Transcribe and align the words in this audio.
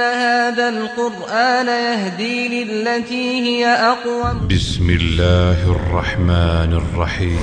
إن 0.00 0.14
هذا 0.14 0.68
القرآن 0.68 1.66
يهدي 1.66 2.64
للتي 2.64 3.40
هي 3.40 3.66
أقوم. 3.66 4.48
بسم 4.48 4.90
الله 4.90 5.70
الرحمن 5.70 6.72
الرحیم 6.72 7.40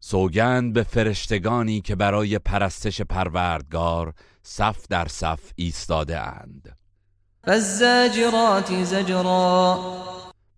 سوگند 0.00 0.72
به 0.72 0.82
فرشتگانی 0.82 1.80
که 1.80 1.94
برای 1.94 2.38
پرستش 2.38 3.02
پروردگار 3.02 4.14
صف 4.42 4.88
در 4.90 5.08
صف 5.08 5.40
ایستاده 5.56 6.20
اند. 6.20 6.76
فالزاجرات 7.46 8.84
زجرا. 8.84 9.78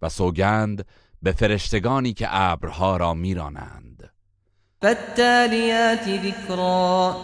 و 0.03 0.09
سوگند 0.09 0.87
به 1.23 1.33
فرشتگانی 1.33 2.13
که 2.13 2.27
ابرها 2.31 2.97
را 2.97 3.15
میرانند. 3.15 4.11
فالتاليات 4.83 6.03
ذکرا 6.03 7.17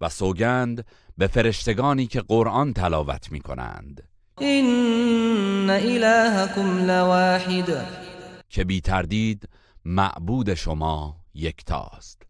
و 0.00 0.08
سوگند 0.08 0.84
به 1.18 1.26
فرشتگانی 1.26 2.06
که 2.06 2.20
قرآن 2.20 2.72
تلاوت 2.72 3.32
می 3.32 3.40
کنند 3.40 4.02
إن 4.40 5.70
إلهكم 5.70 6.78
لواحد. 6.78 7.86
که 8.48 8.64
بی 8.64 8.80
تردید 8.80 9.48
معبود 9.84 10.54
شما 10.54 11.16
یکتاست. 11.34 12.22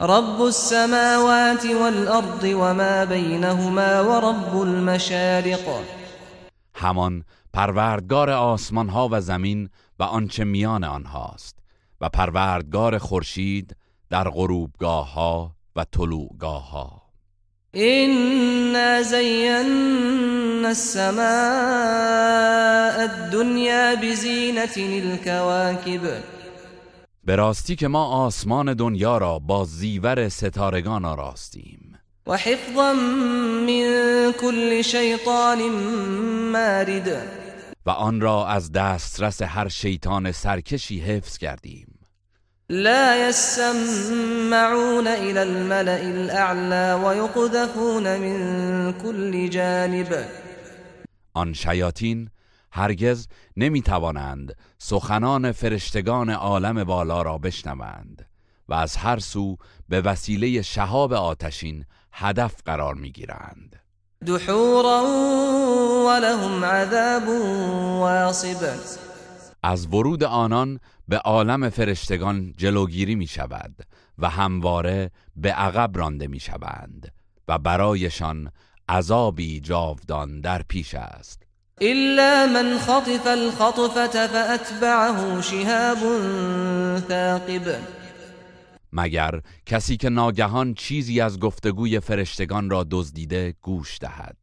رب 0.00 0.40
السماوات 0.42 1.64
والأرض 1.64 2.44
وما 2.44 3.04
بينهما 3.04 4.04
ورب 4.04 4.56
المشارق. 4.56 5.82
همان 6.74 7.24
پروردگار 7.52 8.30
آسمان 8.30 8.88
ها 8.88 9.08
و 9.12 9.20
زمین 9.20 9.68
و 9.98 10.02
آنچه 10.02 10.44
میان 10.44 10.84
آنهاست 10.84 11.58
و 12.00 12.08
پروردگار 12.08 12.98
خورشید 12.98 13.76
در 14.10 14.28
غروبگاه 14.28 15.12
ها 15.12 15.52
و 15.76 15.84
طلوعگاه 15.84 16.70
ها 16.70 17.02
إنا 17.74 19.02
زينا 19.02 20.68
السماء 20.68 21.22
الدنيا 23.04 23.94
بزينة 23.94 24.76
الكواكب. 24.76 26.00
به 27.24 27.36
راستی 27.36 27.76
که 27.76 27.88
ما 27.88 28.04
آسمان 28.04 28.74
دنیا 28.74 29.18
را 29.18 29.38
با 29.38 29.64
زیور 29.64 30.28
ستارگان 30.28 31.04
آراستیم. 31.04 31.81
وحفظا 32.26 32.92
من 33.66 34.32
كل 34.40 34.82
شيطان 34.82 35.58
مارد. 36.52 37.28
و 37.86 37.90
آن 37.90 38.20
را 38.20 38.46
از 38.46 38.72
دسترس 38.72 39.42
هر 39.42 39.68
شیطان 39.68 40.32
سرکشی 40.32 41.00
حفظ 41.00 41.38
کردیم. 41.38 41.98
لا 42.70 43.28
يسمعون 43.28 45.06
إلى 45.06 45.42
الملأ 45.42 46.00
الأعلى 46.00 47.04
ويقذفون 47.04 48.16
من 48.16 48.92
كل 48.92 49.48
جانب. 49.48 50.24
آن 51.34 51.52
شیاطین 51.52 52.30
هرگز 52.72 53.28
نمی 53.56 53.82
توانند 53.82 54.56
سخنان 54.78 55.52
فرشتگان 55.52 56.30
عالم 56.30 56.84
بالا 56.84 57.22
را 57.22 57.38
بشنوند 57.38 58.26
و 58.68 58.74
از 58.74 58.96
هر 58.96 59.18
سو 59.18 59.56
به 59.88 60.00
وسیله 60.00 60.62
شهاب 60.62 61.12
آتشین 61.12 61.84
هدف 62.12 62.54
قرار 62.64 62.94
می 62.94 63.12
گیرند 63.12 63.82
دحورا 64.26 65.02
ولهم 66.06 66.64
عذاب 66.64 67.28
واصب. 68.00 68.74
از 69.62 69.86
ورود 69.86 70.24
آنان 70.24 70.80
به 71.08 71.18
عالم 71.18 71.68
فرشتگان 71.68 72.54
جلوگیری 72.56 73.14
می 73.14 73.26
شود 73.26 73.74
و 74.18 74.28
همواره 74.28 75.10
به 75.36 75.52
عقب 75.52 75.90
رانده 75.98 76.26
می 76.26 76.40
شوند 76.40 77.12
و 77.48 77.58
برایشان 77.58 78.50
عذابی 78.88 79.60
جاودان 79.60 80.40
در 80.40 80.62
پیش 80.68 80.94
است. 80.94 81.42
إلا 81.82 82.46
من 82.46 82.78
خطف 82.78 83.26
الخطفة 83.26 84.26
فأتبعه 84.26 85.42
شهاب 85.42 85.98
ثاقب. 87.08 88.01
مگر 88.92 89.40
کسی 89.66 89.96
که 89.96 90.08
ناگهان 90.08 90.74
چیزی 90.74 91.20
از 91.20 91.40
گفتگوی 91.40 92.00
فرشتگان 92.00 92.70
را 92.70 92.86
دزدیده 92.90 93.54
گوش 93.62 93.98
دهد؟ 93.98 94.36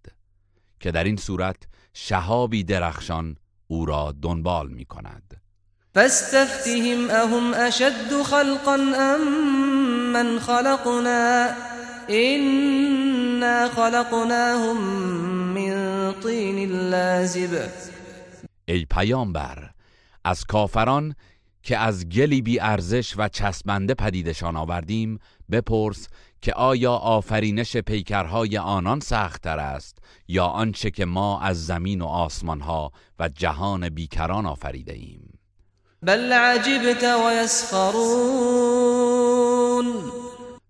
که 0.79 0.91
در 0.91 1.03
این 1.03 1.17
صورت 1.17 1.57
شهابی 1.93 2.63
درخشان 2.63 3.37
او 3.67 3.85
را 3.85 4.15
دنبال 4.21 4.69
می 4.69 4.85
کند. 4.85 5.41
فاستفتهم 5.93 7.09
أهم 7.09 7.53
أشد 7.53 8.23
خلقا 8.23 8.75
أم 8.75 10.13
من 10.13 10.39
خلقنا؟ 10.39 11.49
إنا 12.09 13.69
خلقناهم 13.69 14.77
من 15.53 16.13
طين 16.23 16.71
لازب. 16.71 17.69
ای 18.65 18.85
پیامبر 18.85 19.69
از 20.23 20.43
کافران 20.45 21.15
که 21.63 21.77
از 21.77 22.09
گلی 22.09 22.41
بی 22.41 22.59
ارزش 22.59 23.13
و 23.17 23.29
چسبنده 23.29 23.93
پدیدشان 23.93 24.55
آوردیم 24.55 25.19
بپرس 25.51 26.07
که 26.41 26.53
آیا 26.53 26.93
آفرینش 26.93 27.77
پیکرهای 27.77 28.57
آنان 28.57 28.99
سختتر 28.99 29.59
است 29.59 29.97
یا 30.27 30.45
آنچه 30.45 30.91
که 30.91 31.05
ما 31.05 31.41
از 31.41 31.65
زمین 31.65 32.01
و 32.01 32.05
آسمانها 32.05 32.91
و 33.19 33.29
جهان 33.29 33.89
بیکران 33.89 34.45
آفریده 34.45 34.93
ایم 34.93 35.39
بل 36.01 36.33
عجبت 36.33 37.03
ويسخرون 37.03 38.59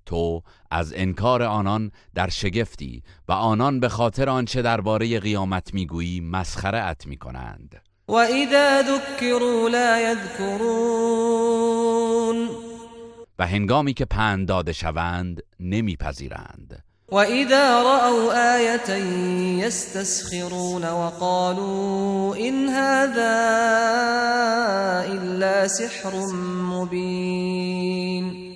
تو 0.05 0.43
از 0.71 0.93
انکار 0.95 1.43
آنان 1.43 1.91
در 2.15 2.29
شگفتی 2.29 3.03
و 3.27 3.31
آنان 3.31 3.79
به 3.79 3.89
خاطر 3.89 4.29
آنچه 4.29 4.61
درباره 4.61 5.19
قیامت 5.19 5.73
می‌گویی 5.73 6.19
مسخره 6.19 6.83
ات 6.83 7.07
می‌کنند. 7.07 7.88
وإذا 8.09 8.81
ذكروا 8.81 9.69
لا 9.69 10.11
يذكرون 10.11 11.29
و 13.39 13.47
هنگامی 13.47 13.93
که 13.93 14.05
پند 14.05 14.47
داده 14.47 14.73
شوند 14.73 15.41
نمیپذیرند. 15.59 16.83
وإذا 17.11 17.83
رأوا 17.83 18.55
آية 18.55 18.89
يستسخرون 19.65 20.83
وقالوا 20.83 22.35
إن 22.35 22.69
هذا 22.69 23.35
إلا 25.13 25.67
سحر 25.67 26.15
مبين 26.71 28.55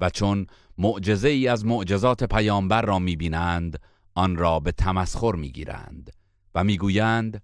و 0.00 0.10
چون 0.10 0.46
معجزه 0.78 1.28
ای 1.28 1.48
از 1.48 1.64
معجزات 1.66 2.24
پیامبر 2.24 2.82
را 2.82 2.98
می‌بینند 2.98 3.78
آن 4.14 4.36
را 4.36 4.60
به 4.60 4.72
تمسخر 4.72 5.32
می‌گیرند 5.32 6.10
و 6.54 6.64
می‌گویند 6.64 7.42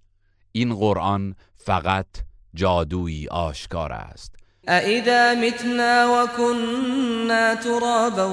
این 0.57 0.75
قرآن 0.75 1.35
فقط 1.57 2.07
جادویی 2.55 3.29
آشکار 3.29 3.93
است. 3.93 4.37
أإذا 4.69 5.35
متنا 5.35 6.07
وكنا 6.07 7.55
ترابا 7.55 8.27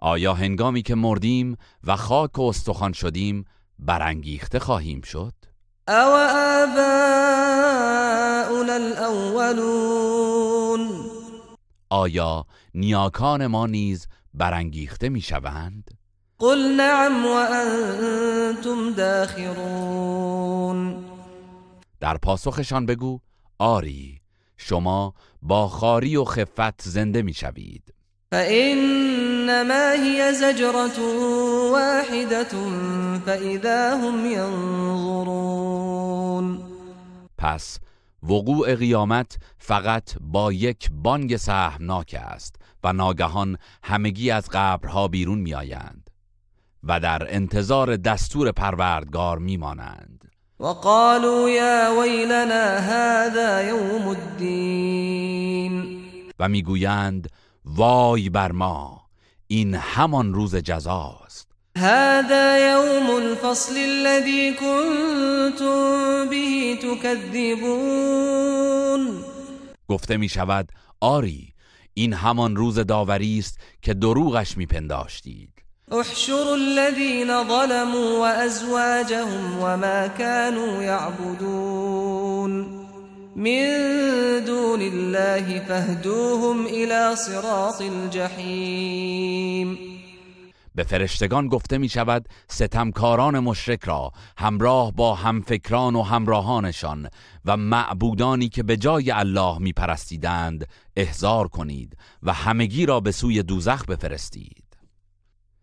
آیا 0.00 0.34
هنگامی 0.34 0.82
که 0.82 0.94
مردیم 0.94 1.56
و 1.84 1.96
خاک 1.96 2.38
و 2.38 2.42
استخوان 2.42 2.92
شدیم 2.92 3.44
برانگیخته 3.78 4.58
خواهیم 4.58 5.00
شد؟ 5.02 5.32
أو 5.88 6.10
آباؤنا 6.62 7.92
الأولون. 8.74 10.26
آیا 11.90 12.46
نیاکان 12.74 13.46
ما 13.46 13.66
نیز 13.66 14.06
برانگیخته 14.34 15.08
می‌شوند؟ 15.08 15.90
قل 16.38 16.76
نعم 16.76 17.26
وأنتم 17.26 18.92
داخرون. 18.92 20.56
در 22.00 22.16
پاسخشان 22.16 22.86
بگو 22.86 23.20
آری 23.58 24.20
شما 24.56 25.14
با 25.42 25.68
خاری 25.68 26.16
و 26.16 26.24
خفت 26.24 26.82
زنده 26.82 27.22
می‌شوید. 27.22 27.94
فإنما 28.32 29.90
هي 29.90 30.32
زجرة 30.32 30.98
واحدة 31.72 32.54
فإذا 33.26 33.96
هم 33.96 34.26
ينظرون. 34.26 35.66
پس 37.38 37.78
وقوع 38.22 38.74
قیامت 38.74 39.38
فقط 39.58 40.14
با 40.20 40.52
یک 40.52 40.88
بانگ 40.92 41.36
سهمناک 41.36 42.16
است 42.18 42.56
و 42.84 42.92
ناگهان 42.92 43.58
همگی 43.82 44.30
از 44.30 44.48
قبرها 44.52 45.08
بیرون 45.08 45.38
میآیند. 45.38 46.05
و 46.88 47.00
در 47.00 47.34
انتظار 47.34 47.96
دستور 47.96 48.52
پروردگار 48.52 49.38
میمانند. 49.38 50.24
وقالوا 50.60 51.50
يا 51.50 52.00
ويلنا 52.00 52.78
هذا 52.78 53.62
يوم 53.62 54.08
الدين. 54.08 56.02
و 56.38 56.48
می‌گویند 56.48 57.30
وای 57.64 58.28
بر 58.28 58.52
ما 58.52 59.02
این 59.46 59.74
همان 59.74 60.34
روز 60.34 60.56
جزاست. 60.56 61.48
هذا 61.78 62.58
يوم 62.58 63.10
الفصل 63.10 63.76
الذي 63.76 64.52
كنتم 64.52 66.28
به 66.30 66.76
تكذبون. 66.82 68.26
گفته 69.88 70.16
می 70.16 70.28
شود 70.28 70.72
آری 71.00 71.52
این 71.94 72.12
همان 72.12 72.56
روز 72.56 72.78
داوری 72.78 73.38
است 73.38 73.60
که 73.82 73.94
دروغش 73.94 74.56
میپنداشتید. 74.56 75.55
احشروا 75.92 76.54
الذين 76.54 77.44
ظلموا 77.44 78.18
وأزواجهم 78.18 79.58
وما 79.60 80.06
كانوا 80.06 80.82
يعبدون. 80.82 82.50
من 83.36 83.68
دون 84.44 84.80
الله 84.82 85.60
فاهدوهم 85.60 86.66
إلى 86.66 87.16
صراط 87.16 87.82
الجحيم. 87.82 89.78
به 90.74 90.82
فرشتگان 90.82 91.48
گفته 91.48 91.78
می 91.78 91.88
شود 91.88 92.28
ستمکاران 92.48 93.38
مشرک 93.38 93.84
را 93.84 94.12
همراه 94.38 94.92
با 94.92 95.14
همفکران 95.14 95.96
و 95.96 96.02
همراهانشان 96.02 97.08
و 97.44 97.56
معبودانی 97.56 98.48
که 98.48 98.62
به 98.62 98.76
جای 98.76 99.10
الله 99.10 99.58
می 99.58 99.72
پرستیدند 99.72 100.68
احضار 100.96 101.48
کنید 101.48 101.96
و 102.22 102.32
همگی 102.32 102.86
را 102.86 103.00
به 103.00 103.12
سوی 103.12 103.42
دوزخ 103.42 103.84
بفرستید. 103.84 104.65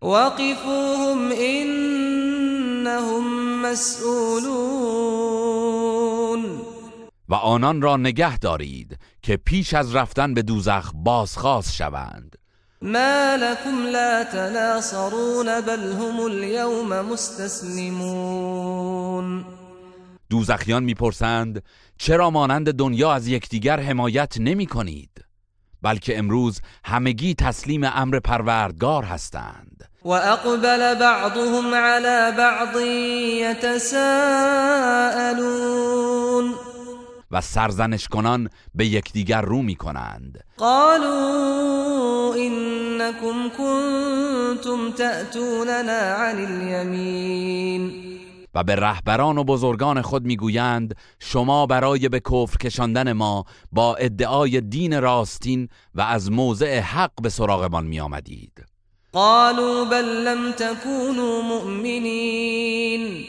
وقفوهم 0.04 1.32
إنهم 1.32 3.24
مسئولون 3.62 5.04
و 7.28 7.34
آنان 7.34 7.82
را 7.82 7.96
نگه 7.96 8.38
دارید 8.38 8.98
که 9.22 9.36
پیش 9.36 9.74
از 9.74 9.94
رفتن 9.94 10.34
به 10.34 10.42
دوزخ 10.42 10.90
بازخواست 10.94 11.74
شوند. 11.74 12.36
ما 12.82 13.36
لكم 13.40 13.86
لا 13.92 14.24
تناصرون 14.24 15.60
بل 15.60 15.92
هم 15.92 16.20
اليوم 16.20 17.00
مستسلمون 17.12 18.24
دوزخیان 20.30 20.84
می‌پرسند 20.84 21.62
چرا 21.98 22.30
مانند 22.30 22.72
دنیا 22.72 23.12
از 23.12 23.28
یکدیگر 23.28 23.80
حمایت 23.80 24.34
نمی 24.40 24.66
کنید 24.66 25.24
بلکه 25.82 26.18
امروز 26.18 26.60
همگی 26.84 27.34
تسلیم 27.34 27.84
امر 27.84 28.18
پروردگار 28.18 29.04
هستند. 29.04 29.73
و 30.04 30.08
اقبل 30.08 30.94
بعضهم 30.94 31.74
على 31.74 32.36
بعض 32.36 32.76
يتساءلون. 33.40 34.04
و 37.30 37.40
سرزنش 37.40 38.08
کنان 38.08 38.48
به 38.74 38.86
یکدیگر 38.86 39.40
رو 39.40 39.62
می 39.62 39.74
کنند 39.74 40.44
قالوا 40.58 42.34
إنكم 42.34 43.48
كنتم 43.58 44.90
تأتوننا 44.90 46.00
عن 46.00 46.44
اليمين. 46.44 47.92
و 48.54 48.64
به 48.64 48.74
رهبران 48.74 49.38
و 49.38 49.44
بزرگان 49.44 50.02
خود 50.02 50.24
می‌گویند 50.24 50.96
شما 51.18 51.66
برای 51.66 52.08
به 52.08 52.20
کفر 52.20 52.56
کشاندن 52.56 53.12
ما 53.12 53.44
با 53.72 53.96
ادعای 53.96 54.60
دین 54.60 55.00
راستین 55.00 55.68
و 55.94 56.00
از 56.00 56.30
موضع 56.30 56.80
حق 56.80 57.22
به 57.22 57.28
سراغمان 57.28 57.86
می 57.86 58.00
آمدید 58.00 58.73
قالوا 59.14 59.84
بل 59.84 60.24
لم 60.24 60.52
تكونوا 60.52 61.42
مؤمنين. 61.42 63.24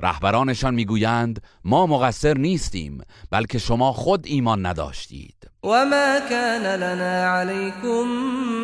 رهبرانشان 0.00 0.74
می‌گویند 0.74 1.42
ما 1.64 1.86
مقصر 1.86 2.38
نیستیم 2.38 3.00
بلکه 3.30 3.58
شما 3.58 3.92
خود 3.92 4.26
ایمان 4.26 4.66
نداشتید. 4.66 5.34
وما 5.62 6.20
كان 6.30 6.80
لنا 6.80 7.26
عليكم 7.26 8.08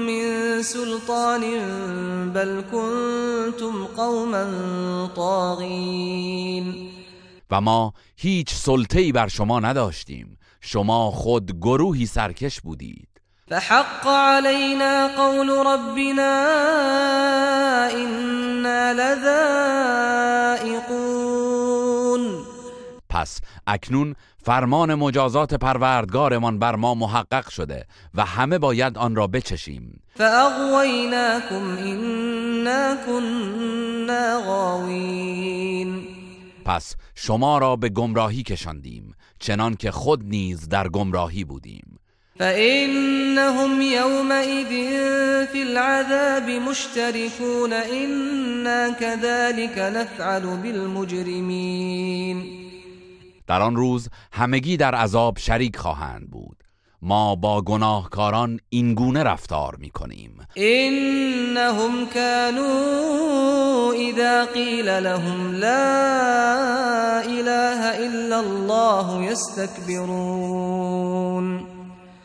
من 0.07 0.63
سلطان 0.63 1.43
بل 2.33 2.63
كنتم 2.73 3.85
قوما 3.97 4.45
طاغين. 5.17 6.75
و 7.51 7.61
ما 7.61 7.93
هیچ 8.17 8.55
سلطه‌ای 8.55 9.13
بر 9.13 9.29
شما 9.29 9.61
نداشتیم 9.61 10.39
شما 10.61 11.11
خود 11.11 11.59
گروهی 11.61 12.07
سرکش 12.07 12.61
بودید. 12.61 13.09
فحق 13.51 14.07
علينا 14.07 15.09
قول 15.17 15.49
ربنا 15.67 16.33
إنا 17.93 18.93
لذائقون. 20.59 20.89
پس 23.11 23.41
اکنون 23.67 24.15
فرمان 24.45 24.95
مجازات 24.95 25.55
پروردگارمان 25.55 26.59
بر 26.59 26.77
ما 26.77 26.95
محقق 26.95 27.49
شده 27.49 27.87
و 28.15 28.25
همه 28.25 28.59
باید 28.59 28.99
آن 28.99 29.17
را 29.17 29.27
بچشیم. 29.27 30.03
فأغويناكم 30.15 31.77
إنا 31.79 32.97
كنا 33.07 34.41
غاوين. 34.47 36.09
پس 36.65 36.97
شما 37.15 37.59
را 37.59 37.77
به 37.77 37.89
گمراهی 37.89 38.43
کشاندیم 38.43 39.15
چنان 39.39 39.75
که 39.75 39.91
خود 39.91 40.25
نیز 40.25 40.69
در 40.69 40.89
گمراهی 40.89 41.45
بودیم. 41.45 41.99
فإنهم 42.39 43.83
يومئذ 43.83 44.69
في 45.47 45.63
العذاب 45.63 46.51
مشتركون 46.51 47.73
إنا 47.73 48.91
كذلك 48.91 49.79
نفعل 49.79 50.57
بالمجرمين 50.57 52.45
در 53.49 53.63
آن 53.63 53.77
روز 53.77 54.09
همگی 54.33 54.77
در 54.77 54.95
عذاب 54.95 55.39
شریک 55.39 55.77
خواهند 55.77 56.31
بود. 56.31 56.57
ما 57.03 57.35
با 57.35 57.63
گناهکاران 57.63 58.61
این 58.69 58.95
گونه 58.95 59.23
رفتار 59.23 59.77
می 59.77 59.91
کنیم 59.91 60.39
إنهم 60.57 62.07
كانوا 62.15 63.93
إذا 63.93 64.45
قيل 64.45 65.03
لهم 65.03 65.53
لا 65.55 67.21
إله 67.21 68.07
إلا 68.07 68.41
الله 68.41 69.25
يستكبرون 69.25 70.89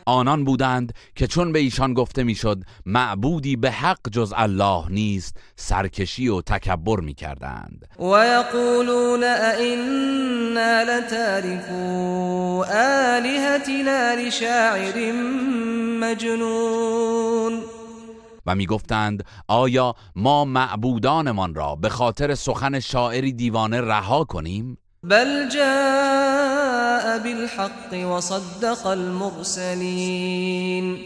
آنان 0.06 0.44
بودند 0.44 0.92
که 1.16 1.26
چون 1.26 1.52
به 1.52 1.58
ایشان 1.58 1.94
گفته 1.94 2.22
می‌شد 2.22 2.62
معبودی 2.86 3.56
به 3.56 3.70
حق 3.70 4.08
جز 4.12 4.32
الله 4.36 4.84
نیست 4.90 5.36
سرکشی 5.56 6.28
و 6.28 6.40
تکبر 6.40 7.00
می 7.00 7.14
کردند 7.14 7.88
ويقولون 7.98 9.24
أئنا 9.24 10.82
لتاركو 10.82 12.64
آلهتنا 12.64 14.14
لشاعر 14.14 15.12
مجنون 16.00 17.62
و 18.46 18.54
می 18.54 18.66
گفتند 18.66 19.24
آیا 19.48 19.94
ما 20.16 20.44
معبودانمان 20.44 21.54
را 21.54 21.76
به 21.76 21.88
خاطر 21.88 22.34
سخن 22.34 22.80
شاعری 22.80 23.32
دیوانه 23.32 23.80
رها 23.80 24.24
کنیم؟ 24.24 24.78
بل 25.02 25.48
جاء 25.48 26.13
بالحق 27.18 27.92
وصدق 27.92 28.86
المرسلين. 28.86 30.98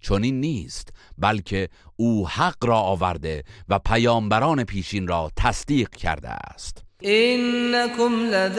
چنین 0.00 0.40
نیست 0.40 0.88
بلکه 1.18 1.68
او 1.96 2.28
حق 2.28 2.64
را 2.64 2.78
آورده 2.78 3.44
و 3.68 3.78
پیامبران 3.78 4.64
پیشین 4.64 5.08
را 5.08 5.30
تصدیق 5.36 5.90
کرده 5.90 6.28
است. 6.28 6.84
إنكم 7.04 8.12
لذائق 8.30 8.52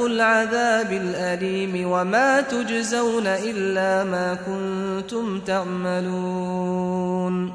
العذاب 0.00 0.92
الأليم 0.92 1.90
وما 1.90 2.42
تجزون 2.42 3.26
إلا 3.26 4.04
ما 4.04 4.36
كنتم 4.36 5.40
تعملون. 5.40 7.52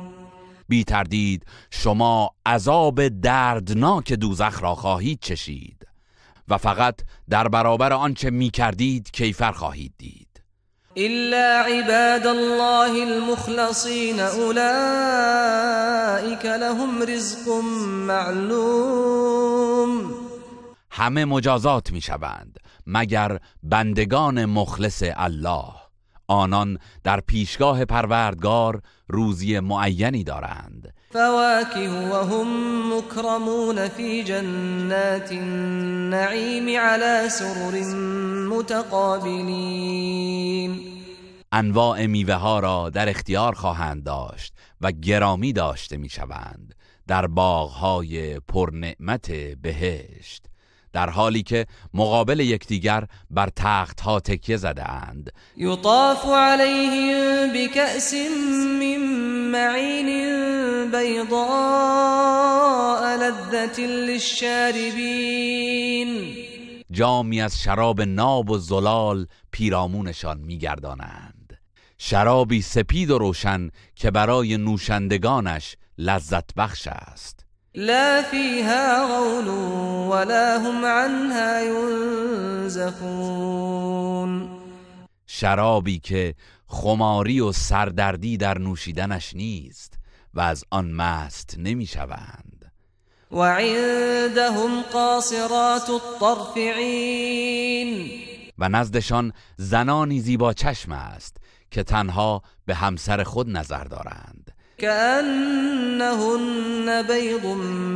بی 0.70 0.84
تردید 0.84 1.46
شما 1.72 2.30
عذاب 2.46 3.08
دردناک 3.08 4.14
دوزخ 4.14 4.64
را 4.64 4.76
خواهید 4.76 5.20
چشید. 5.22 5.77
و 6.48 6.58
فقط 6.58 6.96
در 7.30 7.48
برابر 7.48 7.94
آنچه 7.94 8.30
می 8.30 8.50
کردید 8.50 9.12
کیفر 9.12 9.52
خواهید 9.52 9.94
دید. 9.98 10.28
إلا 10.98 11.64
عباد 11.68 12.28
الله 12.28 13.02
المخلصين 13.08 14.20
أولئك 14.20 14.56
لهم 16.46 17.04
رزق 17.04 17.50
معلوم. 18.08 19.48
همه 20.92 21.26
مجازات 21.26 21.92
می 21.92 22.02
شوند 22.02 22.60
مگر 22.88 23.40
بندگان 23.64 24.46
مخلص 24.46 25.04
الله. 25.16 25.74
آنان 26.28 26.78
در 27.04 27.20
پیشگاه 27.20 27.86
پروردگار 27.86 28.82
روزی 29.08 29.60
معینی 29.60 30.24
دارند. 30.24 30.94
فواكه 31.12 32.12
وهم 32.12 32.48
مكرمون 32.98 33.88
في 33.88 34.24
جنات 34.24 35.32
النعيم 35.32 36.80
على 36.80 37.30
سرر 37.30 37.96
متقابلين. 38.50 39.78
انواع 41.52 42.06
میوه 42.06 42.34
ها 42.36 42.60
را 42.60 42.90
در 42.90 43.10
اختیار 43.10 43.56
خواهند 43.56 44.04
داشت 44.04 44.54
و 44.82 44.92
گرامی 44.92 45.54
داشته 45.54 45.98
می 45.98 46.10
شوند 46.10 46.76
در 47.08 47.28
باغ 47.28 47.70
های 47.70 48.40
پرنعمت 48.40 49.32
بهشت. 49.62 50.46
در 50.94 51.10
حالی 51.10 51.44
که 51.44 51.66
مقابل 51.94 52.40
یکدیگر 52.40 53.08
بر 53.30 53.50
تخت 53.56 54.02
ها 54.02 54.20
تکیه 54.20 54.58
زده 54.58 54.92
اند 54.92 55.32
يطاف 55.58 56.26
عليهم 56.26 57.54
بكأس 57.54 58.14
من 58.80 58.98
معين 59.52 60.08
بيضاء 60.92 62.38
لذة 63.18 63.82
للشاربين 63.82 65.28
جامی 66.92 67.42
از 67.42 67.60
شراب 67.60 68.02
ناب 68.02 68.50
و 68.50 68.58
زلال 68.58 69.28
پیرامونشان 69.52 70.38
میگردانند. 70.38 71.58
شرابی 71.98 72.62
سپید 72.62 73.12
و 73.12 73.18
روشن 73.18 73.70
که 73.96 74.12
برای 74.12 74.58
نوشندگانش 74.58 75.76
لذت 75.98 76.54
بخش 76.54 76.88
است. 76.88 77.47
لا 77.78 78.22
فيها 78.22 79.06
غول 79.06 79.48
ولا 80.10 80.58
هم 80.58 80.86
عنها 80.86 81.62
ينزفون. 82.72 83.38
شرابی 85.28 86.00
که 86.00 86.36
خماری 86.68 87.40
و 87.40 87.52
سردردی 87.52 88.38
در 88.38 88.58
نوشیدنش 88.58 89.36
نیست 89.36 89.94
و 90.34 90.40
از 90.40 90.64
آن 90.70 90.92
مست 90.92 91.56
نمی‌شوند. 91.58 92.72
وعندهم 93.32 94.82
قاصرات 94.82 95.90
الطرف 95.90 96.58
عين 96.58 98.12
و 98.58 98.70
نزدشان 98.70 99.34
زنانی 99.58 100.20
زیبا 100.20 100.54
چشم 100.54 100.92
است 100.92 101.38
که 101.72 101.84
تنها 101.84 102.42
به 102.66 102.76
همسر 102.76 103.24
خود 103.24 103.50
نظر 103.50 103.84
دارند. 103.84 104.47
كأنهن 104.78 106.28
بيض 107.08 107.46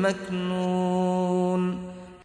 مكنون. 0.04 1.78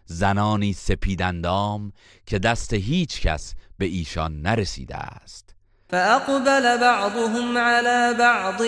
زنانی 0.06 0.72
سپیدندام 0.72 1.92
که 2.26 2.38
دست 2.38 2.75
هیچ 2.75 3.20
کس 3.20 3.54
به 3.78 3.86
ایشان 3.86 4.42
نرسیده 4.42 4.96
است. 4.96 5.54
فأقبل 5.90 6.76
بعضهم 6.80 7.58
على 7.58 8.14
بعض 8.18 8.60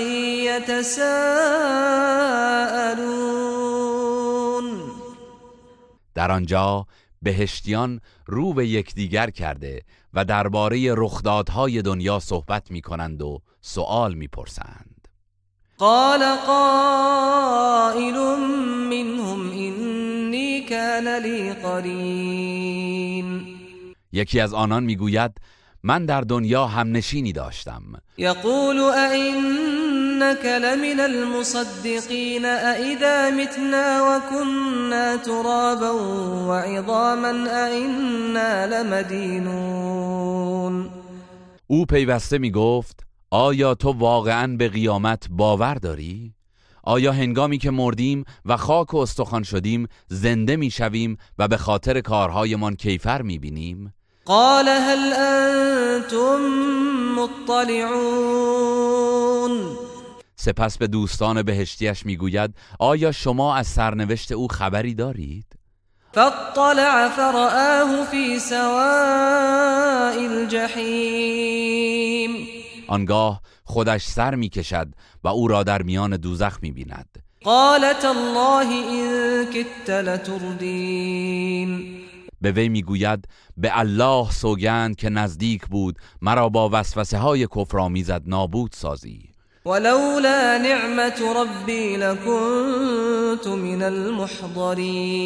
يتساءلون. 0.46 1.28
در 6.14 6.32
آنجا 6.32 6.86
بهشتیان 7.22 8.00
رو 8.26 8.52
به 8.52 8.68
یکدیگر 8.68 9.30
کرده 9.30 9.82
و 10.14 10.24
درباره 10.24 10.94
رخدادهای 10.96 11.82
دنیا 11.82 12.18
صحبت 12.18 12.70
می 12.70 12.80
کنند 12.80 13.22
و 13.22 13.42
سؤال 13.60 14.14
می 14.14 14.28
پرسند 14.28 14.97
قال 15.78 16.22
قائل 16.46 18.14
منهم 18.90 19.50
إني 19.50 20.60
كان 20.60 21.22
لي 21.22 21.52
قرين. 21.52 23.44
یکی 24.12 24.40
از 24.40 24.54
آنان 24.54 24.84
می‌گوید 24.84 25.30
من 25.82 26.06
در 26.06 26.20
دنیا 26.20 26.66
هم 26.66 26.96
نشینی 26.96 27.32
داشتم. 27.32 27.82
يقول 28.18 28.80
أئنك 28.80 30.44
لمن 30.44 31.00
المصدقين 31.00 32.44
أئذا 32.44 33.30
متنا 33.30 34.02
وكنا 34.02 35.16
ترابا 35.16 35.90
وعظاما 36.48 37.32
أئنا 37.66 38.66
لمدينون 38.66 40.18
او 41.66 41.84
پیوسته 41.84 42.38
می 42.38 42.50
گفت 42.50 43.07
آیا 43.30 43.74
تو 43.74 43.92
واقعا 43.92 44.56
به 44.56 44.68
قیامت 44.68 45.26
باور 45.30 45.74
داری؟ 45.74 46.34
آیا 46.82 47.12
هنگامی 47.12 47.58
که 47.58 47.70
مردیم 47.70 48.24
و 48.44 48.56
خاک 48.56 48.94
و 48.94 48.96
استخوان 48.96 49.42
شدیم 49.42 49.88
زنده 50.08 50.56
می 50.56 50.70
شویم 50.70 51.16
و 51.38 51.48
به 51.48 51.56
خاطر 51.56 52.00
کارهایمان 52.00 52.76
کیفر 52.76 53.22
می 53.22 53.38
بینیم؟ 53.38 53.94
قال 54.24 54.68
هل 54.68 55.12
أنتم 55.12 56.38
مطلعون 57.16 58.38
سپس 60.36 60.78
به 60.78 60.86
دوستان 60.86 61.42
بهشتیش 61.42 62.06
می‌گوید 62.06 62.54
آیا 62.78 63.12
شما 63.12 63.56
از 63.56 63.66
سرنوشت 63.66 64.32
او 64.32 64.48
خبری 64.48 64.94
دارید؟ 64.94 65.46
فاطلع 66.12 67.08
فرآه 67.08 68.04
في 68.10 68.38
سواء 68.38 70.18
الجحيم 70.30 71.98
آنگاه 72.88 73.40
خودش 73.64 74.04
سر 74.04 74.34
می‌کشد 74.34 74.88
و 75.24 75.28
او 75.28 75.48
را 75.48 75.62
در 75.62 75.82
میان 75.82 76.16
دوزخ 76.16 76.58
می‌بیند. 76.62 77.22
قال 77.44 77.92
تالله 77.92 78.68
إن 78.92 79.46
كدت 79.52 79.90
لتردين 79.90 81.70
به 82.40 82.52
وی 82.52 82.68
می‌گوید 82.68 83.28
به 83.56 83.78
الله 83.78 84.30
سوگند 84.30 84.96
که 84.96 85.08
نزدیک 85.08 85.66
بود 85.66 85.98
مرا 86.22 86.48
با 86.48 86.70
وسوسه 86.72 87.18
های 87.18 87.46
کفرآمیزت 87.46 88.22
نابود 88.26 88.72
سازی. 88.72 89.28
ولولا 89.66 90.58
نعمة 90.58 91.20
ربي 91.36 91.96
لكنت 91.96 93.46
من 93.46 93.82
المحضرين 93.82 95.18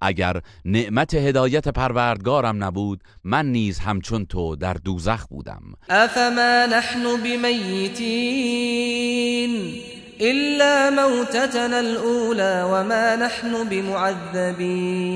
اگر 0.00 0.40
نعمت 0.64 1.14
هدایت 1.14 1.68
پروردگارم 1.68 2.64
نبود 2.64 3.02
من 3.24 3.46
نیز 3.46 3.78
همچون 3.78 4.26
تو 4.26 4.56
در 4.56 4.74
دوزخ 4.74 5.26
بودم. 5.26 5.62
أفما 5.90 6.66
نحن 6.66 7.22
بميتين 7.24 8.66
إلا 10.20 10.90
موتتنا 10.90 11.76
الأولى 11.76 12.62
وما 12.64 13.16
نحن 13.16 13.68
بمعذبين 13.68 15.06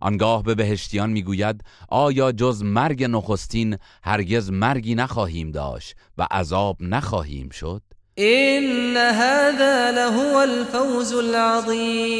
آنگاه 0.00 0.42
به 0.42 0.54
بهشتیان 0.54 1.10
می‌گوید 1.10 1.64
آیا 1.88 2.32
جز 2.32 2.62
مرگ 2.62 3.04
نخستین 3.04 3.76
هرگز 4.02 4.50
مرگی 4.50 4.94
نخواهیم 4.94 5.50
داشت 5.50 5.96
و 6.18 6.26
عذاب 6.30 6.76
نخواهیم 6.80 7.48
شد؟ 7.48 7.82
إن 8.18 8.96
هذا 8.96 9.92
لهو 9.92 10.38
الفوز 10.38 11.12
العظيم. 11.12 12.16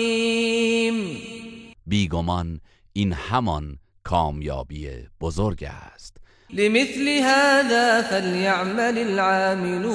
بیگمان 1.86 2.60
این 2.92 3.12
همان 3.12 3.78
کامیابی 4.04 4.88
بزرگ 5.20 5.64
است. 5.64 6.16
لمثل 6.50 7.08
هذا 7.08 8.02
فليعمل 8.02 8.98
العاملون. 8.98 9.88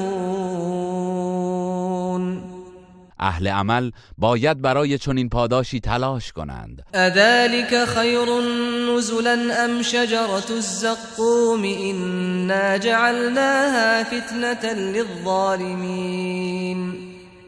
اهل 3.20 3.48
عمل 3.48 3.91
باید 4.17 4.62
برای 4.62 4.98
چنین 4.98 5.29
پاداشی 5.29 5.79
تلاش 5.79 6.32
کنند. 6.32 6.86
أذلك 6.96 7.86
خير 7.86 8.25
نزلا 8.89 9.65
أم 9.65 9.82
شجرة 9.82 10.51
الزقوم 10.51 11.63
إنا 11.63 12.77
جعلناها 12.77 14.03
فتنة 14.03 14.74
للظالمين. 14.74 16.13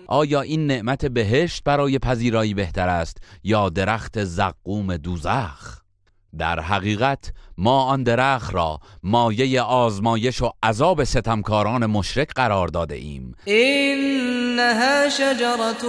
آیا 0.07 0.41
این 0.41 0.67
نعمت 0.67 1.05
بهشت 1.05 1.63
برای 1.63 1.99
پذیرایی 1.99 2.53
بهتر 2.53 2.89
است 2.89 3.17
یا 3.43 3.69
درخت 3.69 4.23
زقوم 4.23 4.97
دوزخ؟ 4.97 5.84
در 6.37 6.59
حقیقت 6.59 7.33
ما 7.57 7.83
آن 7.83 8.03
درخت 8.03 8.53
را 8.53 8.79
مایه 9.03 9.61
آزمایش 9.61 10.41
و 10.41 10.51
عذاب 10.63 11.03
ستمکاران 11.03 11.85
مشرک 11.85 12.31
قرار 12.35 12.67
داده 12.67 12.95
ایم. 12.95 13.35
إنها 13.47 15.09
شجرة 15.09 15.85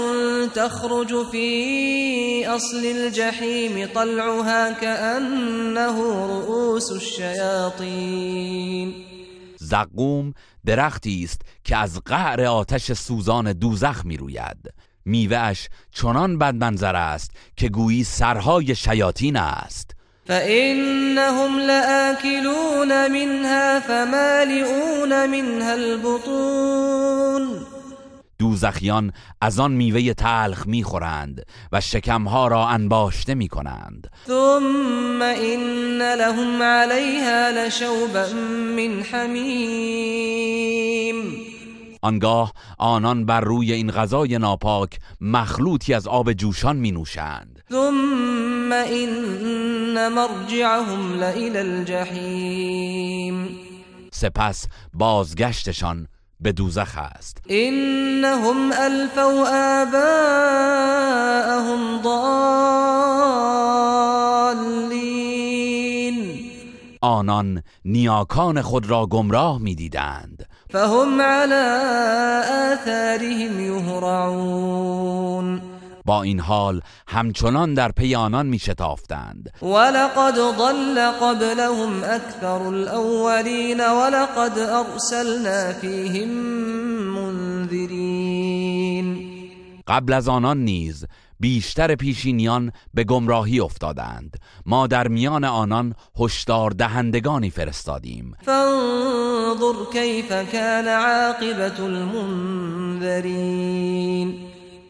تخرج 0.55 1.27
في 1.33 2.47
أصل 2.47 2.87
الجحيم 2.87 3.87
طلعها 3.87 4.73
كأنه 4.73 6.27
رؤوس 6.27 6.93
الشياطين 6.93 8.95
زقوم 9.59 10.35
درختی 10.67 11.25
است 11.25 11.43
که 11.65 11.77
از 11.77 12.01
قعر 12.05 12.45
آتش 12.45 12.93
سوزان 12.93 13.53
دوزخ 13.53 14.05
می 14.05 14.17
روید 14.17 14.75
میوهش 15.05 15.69
چنان 15.91 16.39
بدمنظر 16.39 16.97
است 16.97 17.31
که 17.57 17.69
گویی 17.69 18.05
سرهای 18.05 18.75
شیاطین 18.75 19.37
است. 19.37 19.96
فإنهم 20.27 21.59
لآكلون 21.59 23.13
منها 23.13 23.81
فمالئون 23.81 25.27
منها 25.31 25.73
البطون. 25.73 27.67
دوزخیان 28.39 29.13
از 29.41 29.61
آن 29.61 29.73
میوه 29.73 30.13
تلخ 30.13 30.67
می‌خورند 30.67 31.43
و 31.73 31.81
شکمها 31.81 32.49
را 32.49 32.67
انباشته 32.69 33.35
می‌کنند. 33.35 34.11
ثم 34.27 35.23
إن 35.23 36.03
لهم 36.03 36.63
عليها 36.63 37.51
لشوبا 37.51 38.27
من 38.77 39.03
حمیم 39.03 40.57
آنگاه 42.03 42.53
آنان 42.79 43.27
بر 43.27 43.41
روی 43.41 43.73
این 43.73 43.91
غذای 43.91 44.39
ناپاک 44.39 44.99
مخلوطی 45.21 45.95
از 45.95 46.09
آب 46.09 46.33
جوشان 46.33 46.77
می 46.77 46.91
نوشند 46.91 47.63
ثم 47.71 48.56
إن 48.73 50.13
مرجعهم 50.13 51.21
لإلى 51.21 51.59
الجحیم 51.59 53.49
سپس 54.13 54.67
بازگشتشان 54.95 56.07
به 56.41 56.53
دوزخ 56.53 56.99
است. 56.99 57.39
إنهم 57.51 58.73
ألفوا 58.73 59.47
آباءهم 59.83 60.03
ضالين. 62.03 62.97
آنان 67.03 67.63
نیاکان 67.85 68.63
خود 68.63 68.91
را 68.91 69.07
گمراه 69.07 69.59
می‌دیدند. 69.59 70.47
فهم 70.71 71.21
على 71.21 71.65
آثارهم 72.73 73.61
يهرعون. 73.61 75.61
با 76.07 76.23
این 76.23 76.41
حال 76.41 76.81
همچنان 77.09 77.75
در 77.75 77.93
پی 77.93 78.15
آنان 78.15 78.47
می 78.47 78.59
شتافتند 78.59 79.53
ولقد 79.63 80.35
ضل 80.35 81.11
قبلهم 81.11 82.05
أكثر 82.05 82.63
الأولين 82.63 83.81
ولقد 83.81 84.59
أرسلنا 84.59 85.73
فيهم 85.73 86.29
منذرين. 87.15 88.57
قبل 89.89 90.13
از 90.13 90.29
آنان 90.29 90.59
نیز 90.59 91.07
بیشتر 91.41 91.95
پیشینیان 91.95 92.73
به 92.95 93.05
گمراهی 93.05 93.61
افتادند. 93.61 94.37
ما 94.67 94.87
در 94.87 95.09
میان 95.09 95.45
آنان 95.45 95.95
هشدار 96.21 96.71
دهندگانی 96.71 97.51
فرستادیم. 97.51 98.37
فانظر 98.43 99.85
كيف 99.93 100.33
كان 100.33 100.89
عاقبة 100.89 101.81
المنذرين 101.85 103.17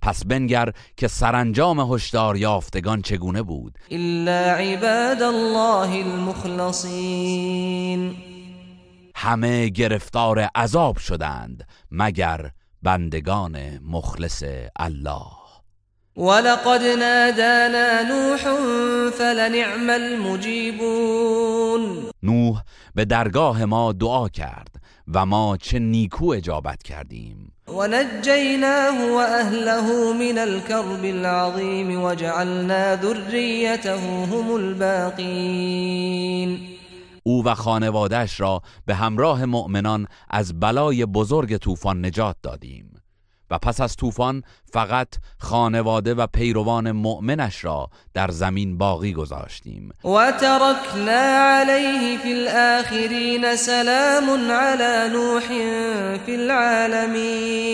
پس 0.07 0.25
بنگر 0.25 0.73
که 0.97 1.09
سرانجام 1.09 1.95
هشدار 1.95 2.37
یافتگان 2.37 3.03
چگونه 3.03 3.43
بود؟ 3.43 3.79
إلا 3.93 4.55
عباد 4.55 5.23
الله 5.23 6.07
المخلصين 6.07 7.37
همه 9.15 9.69
گرفتار 9.69 10.41
عذاب 10.55 10.99
شدند 10.99 11.69
مگر 11.91 12.51
بندگان 12.83 13.79
مخلص 13.79 14.43
الله. 14.77 15.27
ولقد 16.17 16.83
نادانا 16.83 18.03
نوح 18.03 18.43
فلنعم 19.11 19.91
المجيبون. 19.91 21.41
نوح 22.23 22.63
به 22.95 23.05
درگاه 23.05 23.65
ما 23.65 23.93
دعا 23.93 24.29
کرد 24.29 24.75
و 25.15 25.27
ما 25.27 25.57
چه 25.57 25.79
نیکو 25.79 26.27
اجابت 26.27 26.83
کردیم. 26.83 27.56
ونجيناه 27.75 29.15
وأهله 29.15 30.13
من 30.13 30.39
الكرب 30.39 31.05
العظيم 31.05 32.03
وجعلنا 32.03 32.97
ذريته 32.97 34.25
هم 34.25 34.57
الباقين. 34.57 36.07
او 37.23 37.45
و 37.45 37.55
خانوادهش 37.55 38.41
را 38.41 38.63
به 38.87 38.95
همراه 38.95 39.45
مؤمنان 39.45 40.07
از 40.31 40.61
بلای 40.61 41.07
بزرگ 41.07 41.57
طوفان 41.57 42.07
نجات 42.07 42.37
دادیم. 42.43 42.96
و 43.50 43.59
پس 43.59 43.81
از 43.81 43.97
طوفان 43.97 44.43
فقط 44.73 45.09
خانواده 45.38 46.15
و 46.15 46.26
پیروان 46.26 46.93
مؤمنش 46.93 47.65
را 47.65 47.91
در 48.15 48.31
زمین 48.31 48.79
باقی 48.79 49.12
گذاشتیم. 49.12 49.93
وتركنا 50.05 51.11
عليه 51.61 52.19
في 52.19 52.33
الآخرين 52.33 53.57
سلام 53.57 54.50
على 54.50 55.12
نوح 55.12 55.47
في 56.26 56.35
العالمين 56.35 57.67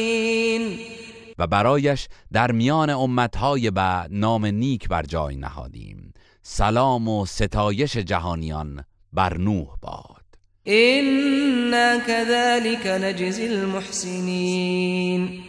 و 1.38 1.46
برایش 1.46 2.08
در 2.32 2.52
میان 2.52 2.90
امتهای 2.90 3.70
بعد 3.70 4.10
نام 4.12 4.46
نیک 4.46 4.88
بر 4.88 5.02
جای 5.02 5.36
نهادیم. 5.36 6.12
سلام 6.42 7.08
و 7.08 7.26
ستایش 7.26 7.96
جهانیان 7.96 8.84
بر 9.12 9.38
نوح 9.38 9.68
باد. 9.82 10.22
إنا 10.68 11.98
كذلك 11.98 12.86
نجزي 12.86 13.46
المحسنين 13.46 15.42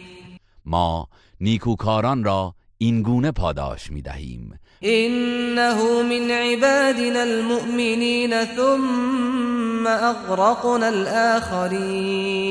ما 0.64 1.08
نیکوکاران 1.40 2.24
را 2.24 2.54
این 2.78 3.02
گونه 3.02 3.30
پاداش 3.30 3.90
می 3.90 4.02
دهیم. 4.02 4.58
إنه 4.84 6.02
من 6.02 6.30
عبادنا 6.30 7.20
المؤمنين 7.20 8.44
ثم 8.44 9.86
أغرقنا 9.86 10.86
الآخرين 10.86 12.44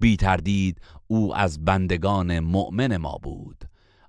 بی 0.00 0.16
تردید 0.16 0.80
او 1.06 1.36
از 1.36 1.64
بندگان 1.64 2.40
مؤمن 2.40 2.96
ما 2.96 3.18
بود. 3.22 3.64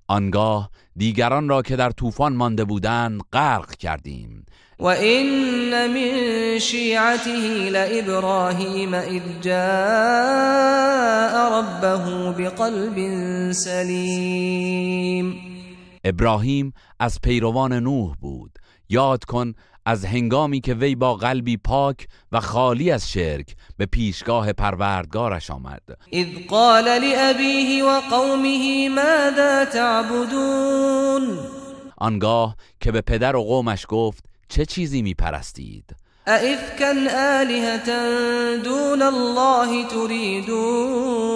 آنگاه 0.08 0.70
دیگران 0.96 1.50
را 1.50 1.62
که 1.62 1.76
در 1.76 1.92
طوفان 1.92 2.34
مانده 2.34 2.66
بودند 2.66 3.22
غرق 3.34 3.76
کردیم. 3.76 4.46
وإن 4.80 5.94
من 5.94 6.60
شيعته 6.60 7.70
لإبراهيم 7.70 8.96
إذ 8.96 9.22
جاء 9.42 11.34
ربه 11.60 12.32
بقلب 12.32 12.98
سليم. 13.52 15.36
ابراهیم 16.04 16.74
از 17.00 17.20
پیروان 17.24 17.74
نوح 17.74 18.16
بود. 18.22 18.52
یاد 18.90 19.24
کن 19.24 19.54
از 19.86 20.06
هنگامی 20.06 20.62
که 20.62 20.74
وی 20.74 20.96
با 20.96 21.16
قلبی 21.16 21.58
پاک 21.58 22.08
و 22.32 22.40
خالی 22.40 22.92
از 22.92 23.12
شرک 23.12 23.56
به 23.78 23.86
پیشگاه 23.86 24.54
پروردگارش 24.54 25.52
آمد. 25.52 25.82
إذ 26.14 26.28
قال 26.50 26.84
لأبيه 26.84 27.84
وقومه 27.84 28.90
ماذا 28.90 29.66
تعبدون؟ 29.66 31.40
آنگاه 31.98 32.56
که 32.80 32.92
به 32.92 33.02
پدر 33.02 33.36
و 33.36 33.44
قومش 33.44 33.86
گفت 33.90 34.29
چه 34.50 34.66
چیزی 34.66 35.02
می 35.02 35.14
پرستید 35.14 35.96
أئفكا 36.28 36.90
آلهة 37.40 37.90
دون 38.64 39.02
الله 39.02 39.88
تريدون 39.88 41.30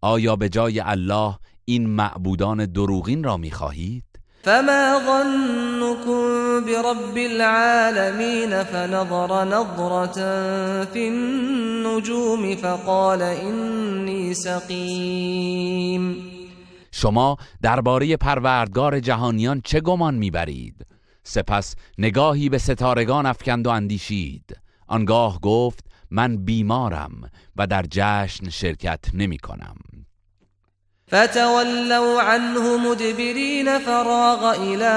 آیا 0.00 0.36
به 0.36 0.48
جای 0.48 0.80
الله 0.80 1.34
این 1.64 1.86
معبودان 1.86 2.66
دروغین 2.66 3.24
را 3.24 3.36
می 3.36 3.50
خواهید؟ 3.50 4.04
فما 4.42 5.00
ظنكم 5.06 6.64
برب 6.64 7.16
العالمين 7.16 8.62
فنظر 8.62 9.44
نظرة 9.44 10.14
في 10.84 11.08
النجوم 11.08 12.54
فقال 12.54 13.22
إني 13.22 14.34
سقيم 14.34 16.16
شما 16.92 17.36
درباره 17.62 18.16
پروردگار 18.16 19.00
جهانیان 19.00 19.60
چه 19.64 19.80
گمان 19.80 20.14
می‌برید؟ 20.14 20.86
سپس 21.26 21.74
نگاهی 21.98 22.48
به 22.48 22.58
ستارگان 22.58 23.26
افکند 23.26 23.66
و 23.66 23.70
اندیشید. 23.70 24.56
آنگاه 24.86 25.40
گفت 25.40 25.84
من 26.10 26.36
بیمارم 26.36 27.30
و 27.56 27.66
در 27.66 27.84
جشن 27.90 28.50
شرکت 28.50 29.04
نمی 29.14 29.38
کنم. 29.38 29.76
فتولوا 31.08 32.22
عنه 32.22 32.90
مدبرين 32.90 33.78
فراغ 33.78 34.44
إلى 34.44 34.94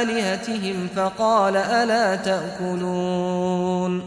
آلهتهم 0.00 0.88
فقال 0.88 1.56
ألا 1.56 2.16
تأكلون 2.16 4.02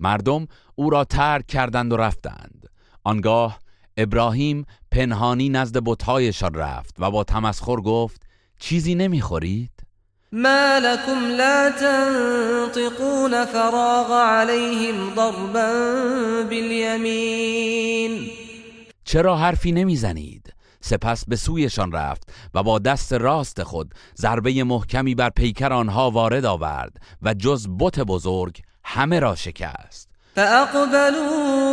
مردم 0.00 0.46
او 0.74 0.90
را 0.90 1.04
ترک 1.04 1.46
کردند 1.46 1.92
و 1.92 1.96
رفتند. 1.96 2.68
آنگاه 3.04 3.58
ابراهیم 3.96 4.64
پنهانی 4.90 5.48
نزد 5.48 5.78
بتهایشان 5.84 6.54
رفت 6.54 6.94
و 6.98 7.10
با 7.10 7.24
تمسخر 7.24 7.76
گفت 7.76 8.29
چیزی 8.60 8.94
نمی‌خورید؟ 8.94 9.70
ما 10.32 10.78
لكم 10.82 11.24
لا 11.36 11.70
تنطقون 11.70 13.44
فراغ 13.44 14.12
عليهم 14.12 15.14
ضربا 15.14 15.72
باليمين 16.50 18.30
چرا 19.04 19.36
حرفی 19.36 19.72
نمی‌زنید؟ 19.72 20.54
سپس 20.80 21.24
به 21.28 21.36
سویشان 21.36 21.92
رفت 21.92 22.22
و 22.54 22.62
با 22.62 22.78
دست 22.78 23.12
راست 23.12 23.62
خود 23.62 23.94
ضربه 24.16 24.64
محکمی 24.64 25.14
بر 25.14 25.30
پیکر 25.30 25.72
آنها 25.72 26.10
وارد 26.10 26.44
آورد 26.44 26.96
و 27.22 27.34
جز 27.34 27.68
بت 27.78 28.00
بزرگ 28.00 28.60
همه 28.84 29.20
را 29.20 29.34
شکست 29.34 30.08
فأقبلوا 30.34 31.68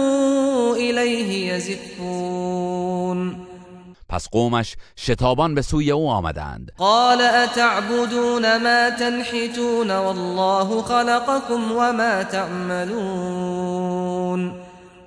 إليه 0.75 1.53
يزفون 1.53 3.46
پس 4.09 4.29
قومش 4.29 4.75
شتابان 4.97 5.55
به 5.55 5.61
سوی 5.61 5.91
او 5.91 6.09
آمدند. 6.09 6.71
قال 6.77 7.21
أتعبدون 7.21 8.57
ما 8.57 8.89
تنحتون 8.89 9.91
والله 9.91 10.81
خلقكم 10.81 11.71
وما 11.71 12.23
تعملون. 12.23 13.67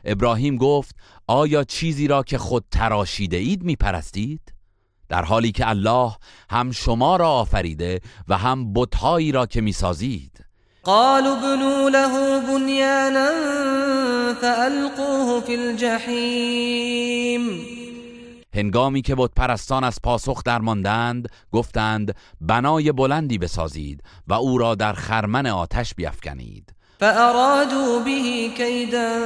ابراهیم 0.04 0.56
گفت 0.56 0.96
آیا 1.26 1.64
چیزی 1.64 2.08
را 2.08 2.22
که 2.22 2.38
خود 2.38 2.64
تراشیده 2.70 3.36
اید 3.36 3.62
می 3.62 3.76
پرستید؟ 3.76 4.40
در 5.08 5.24
حالی 5.24 5.52
که 5.52 5.68
الله 5.68 6.12
هم 6.50 6.70
شما 6.70 7.16
را 7.16 7.30
آفریده 7.30 8.00
و 8.28 8.36
هم 8.38 8.72
بتهایی 8.72 9.32
را 9.32 9.46
که 9.46 9.60
می‌سازید. 9.60 10.44
قالوا 10.84 11.32
ابنوا 11.32 11.88
له 11.88 12.40
بنيانا 12.40 13.30
فألقوه 14.40 15.40
في 15.40 15.54
الجحیم 15.54 17.42
هنگامی 18.54 19.02
که 19.02 19.14
بت 19.14 19.30
پرستان 19.36 19.84
از 19.84 19.98
پاسخ 20.02 20.42
درماندند 20.42 21.28
گفتند 21.52 22.14
بنای 22.40 22.92
بلندی 22.92 23.38
بسازید 23.38 24.02
و 24.26 24.34
او 24.34 24.58
را 24.58 24.74
در 24.74 24.92
خرمن 24.92 25.46
آتش 25.46 25.94
بیافکنید 25.94 26.74
فأرادوا 26.98 27.98
به 28.04 28.48
كيدا 28.56 29.20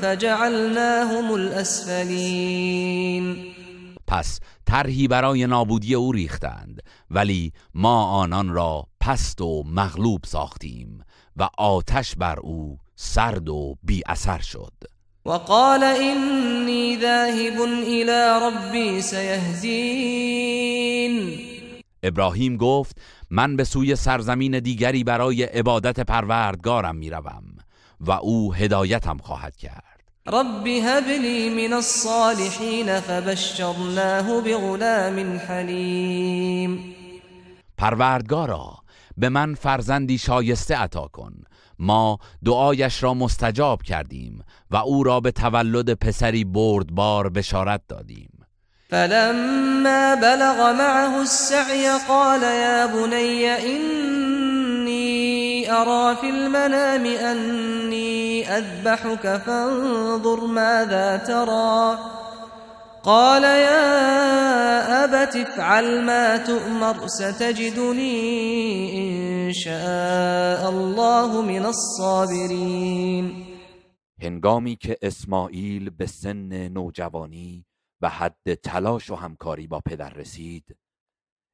فجعلناهم 0.00 1.30
الاسفلین 1.32 2.74
پس 4.06 4.40
طرحی 4.66 5.08
برای 5.08 5.46
نابودی 5.46 5.94
او 5.94 6.12
ریختند 6.12 6.82
ولی 7.10 7.52
ما 7.74 8.04
آنان 8.04 8.48
را 8.48 8.86
پست 9.00 9.40
و 9.40 9.62
مغلوب 9.66 10.24
ساختیم 10.24 11.04
و 11.36 11.48
آتش 11.58 12.16
بر 12.16 12.40
او 12.40 12.78
سرد 12.96 13.48
و 13.48 13.74
بی 13.82 14.02
اثر 14.06 14.38
شد. 14.38 14.72
وقال 15.26 15.84
إني 15.84 16.96
ذاهب 16.96 17.60
إلى 17.86 18.40
ربي 18.42 19.00
سيهدين. 19.02 20.14
ابراهیم 22.02 22.56
گفت 22.56 22.98
من 23.30 23.56
به 23.56 23.64
سوی 23.64 23.96
سرزمین 23.96 24.58
دیگری 24.58 25.04
برای 25.04 25.42
عبادت 25.42 26.00
پروردگارم 26.00 26.96
می‌روم 26.96 27.44
و 28.00 28.10
او 28.12 28.54
هدایتم 28.54 29.16
خواهد 29.16 29.56
کرد. 29.56 30.00
رب 30.26 30.66
هب 30.66 31.08
لي 31.08 31.68
من 31.68 31.72
الصالحين 31.72 33.00
فبشرناه 33.00 34.40
بغلام 34.40 35.38
حليم 35.38 36.94
پروردگارا 37.78 38.78
به 39.16 39.28
من 39.28 39.54
فرزندی 39.54 40.18
شایسته 40.18 40.76
عطا 40.76 41.08
کن 41.12 41.34
ما 41.78 42.18
دعایش 42.44 43.02
را 43.02 43.14
مستجاب 43.14 43.82
کردیم 43.82 44.44
و 44.70 44.76
او 44.76 45.02
را 45.02 45.20
به 45.20 45.30
تولد 45.30 45.92
پسری 45.92 46.44
بردبار 46.44 47.28
بشارت 47.28 47.80
دادیم. 47.88 48.30
فلما 48.90 50.16
بلغ 50.16 50.72
معه 50.78 51.20
السعي 51.20 51.88
قال 52.08 52.42
يا 52.42 52.86
بني 52.86 53.46
إني 53.46 55.04
أرى 55.72 56.16
في 56.16 56.30
المنام 56.30 57.06
أني 57.06 58.48
أذبحك 58.48 59.42
فانظر 59.46 60.46
ماذا 60.46 61.16
ترى 61.16 61.98
قال 63.04 63.42
يا 63.42 65.04
أبت 65.04 65.36
افعل 65.36 66.04
ما 66.04 66.36
تؤمر 66.36 67.06
ستجدني 67.06 68.16
إن 68.98 69.52
شاء 69.52 70.68
الله 70.70 71.42
من 71.42 71.66
الصابرين. 71.66 73.46
هنگامی 74.22 74.76
که 74.76 74.98
اسماعیل 75.02 75.90
به 75.90 76.06
سن 76.06 76.68
نوجوانی 76.68 77.66
و 78.00 78.08
حد 78.08 78.54
تلاش 78.54 79.10
و 79.10 79.14
همکاری 79.14 79.66
با 79.66 79.80
پدر 79.80 80.10
رسید 80.10 80.76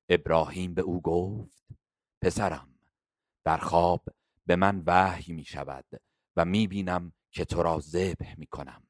ابراهیم 0.08 0.74
به 0.74 0.82
او 0.82 1.00
گفت 1.00 1.68
پسرم 2.22 2.68
در 3.44 3.58
خواب 3.58 4.04
به 4.46 4.56
من 4.56 4.82
وحی 4.86 5.32
می 5.32 5.44
شود 5.44 5.84
و 6.36 6.44
می 6.44 6.66
بینم 6.66 7.12
که 7.30 7.44
تو 7.44 7.62
را 7.62 7.80
ذبح 7.80 8.34
می 8.38 8.46
کنم 8.46 8.82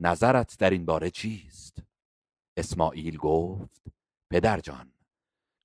نظرت 0.00 0.56
در 0.58 0.70
این 0.70 0.86
باره 0.86 1.10
چیست؟ 1.10 1.82
اسماعیل 2.56 3.16
گفت 3.16 3.82
پدر 4.30 4.60
جان 4.60 4.92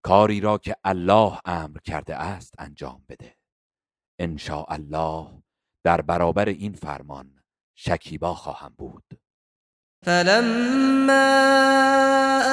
کاری 0.04 0.42
را 0.42 0.58
که 0.58 0.76
الله 0.84 1.40
امر 1.46 1.78
کرده 1.78 2.16
است 2.16 2.54
انجام 2.60 3.06
بده. 3.10 3.36
ان 4.20 4.40
الله 4.68 5.28
در 5.84 6.02
برابر 6.02 6.50
این 6.50 6.74
فرمان 6.74 7.44
شکیبا 7.76 8.34
خواهم 8.34 8.74
بود. 8.78 9.04
فلما 10.06 11.14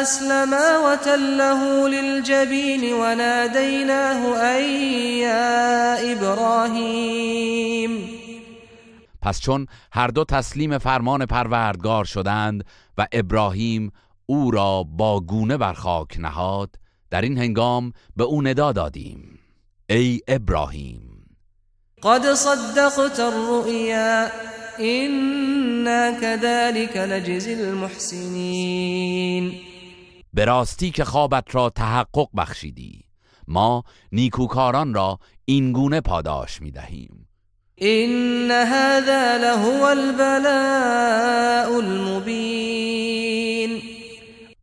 اسلما 0.00 0.92
وتله 0.92 1.88
للجبین 1.88 2.92
وناديناه 2.92 4.38
أن 4.38 4.64
يا 5.18 5.96
ابراهیم. 6.12 7.88
پس 9.28 9.40
چون 9.40 9.66
هر 9.92 10.08
دو 10.08 10.24
تسلیم 10.24 10.78
فرمان 10.78 11.26
پروردگار 11.26 12.04
شدند 12.04 12.64
و 12.98 13.06
ابراهیم 13.12 13.92
او 14.26 14.50
را 14.50 14.82
با 14.82 15.20
گونه 15.20 15.56
بر 15.56 15.72
خاک 15.72 16.16
نهاد 16.18 16.74
در 17.10 17.20
این 17.20 17.38
هنگام 17.38 17.92
به 18.16 18.24
او 18.24 18.42
ندا 18.42 18.72
دادیم. 18.72 19.38
ای 19.90 20.20
ابراهیم! 20.28 21.00
قد 22.02 22.34
صدقت 22.34 23.20
الرؤيا 23.20 24.28
إنا 24.80 26.20
كذلك 26.20 26.96
نجزي 26.96 27.54
المحسنين 27.54 29.52
به 30.34 30.44
راستی 30.44 30.90
که 30.90 31.04
خوابت 31.04 31.54
را 31.54 31.70
تحقق 31.70 32.28
بخشیدی 32.36 33.04
ما 33.48 33.84
نیکوکاران 34.12 34.94
را 34.94 35.18
این 35.44 35.72
گونه 35.72 36.00
پاداش 36.00 36.62
می 36.62 36.70
دهیم 36.70 37.27
إن 37.82 38.50
هذا 38.50 39.38
لهو 39.38 39.86
البلاء 39.86 41.80
المبين. 41.80 43.82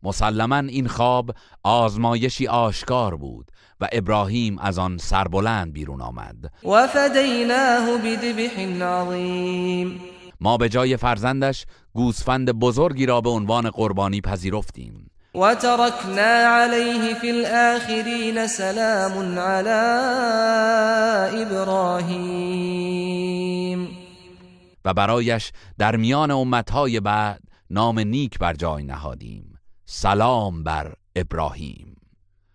مسلما 0.04 0.58
این 0.58 0.88
خواب 0.88 1.32
آزمایشی 1.64 2.48
آشکار 2.48 3.16
بود 3.16 3.52
و 3.82 3.88
ابراهیم 3.92 4.60
از 4.60 4.80
آن 4.80 4.98
سربلند 4.98 5.74
بیرون 5.74 6.02
آمد. 6.02 6.36
و 6.64 6.88
فدیناه 6.88 7.98
بذبح 7.98 8.84
عظیم. 8.84 10.02
ما 10.40 10.58
به 10.58 10.70
جای 10.70 10.98
فرزندش 10.98 11.66
گوسفند 11.94 12.52
بزرگی 12.52 13.06
را 13.06 13.22
به 13.22 13.30
عنوان 13.30 13.70
قربانی 13.70 14.22
پذیرفتیم. 14.22 15.10
و 15.36 15.56
ترکنا 15.56 16.22
علیه 16.22 17.14
فی 17.14 17.30
الاخرین 17.30 18.48
سلام 18.48 19.40
علی 19.40 21.42
ابراهیم 21.42 22.86
و 24.86 24.94
برایش 24.94 25.52
در 25.78 25.96
میان 25.96 26.32
امتهای 26.32 27.00
بعد 27.00 27.42
نام 27.70 28.00
نیک 28.00 28.40
بر 28.40 28.54
جای 28.54 28.84
نهادیم. 28.84 29.60
سلام 29.86 30.64
بر 30.64 30.94
ابراهیم. 31.16 31.98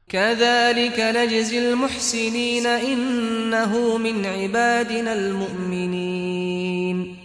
كذلك 0.09 1.01
نجزي 1.01 1.59
المحسنين 1.59 2.67
إنه 2.67 3.99
من 3.99 4.25
عبادنا 4.25 5.11
المؤمنين. 5.11 7.17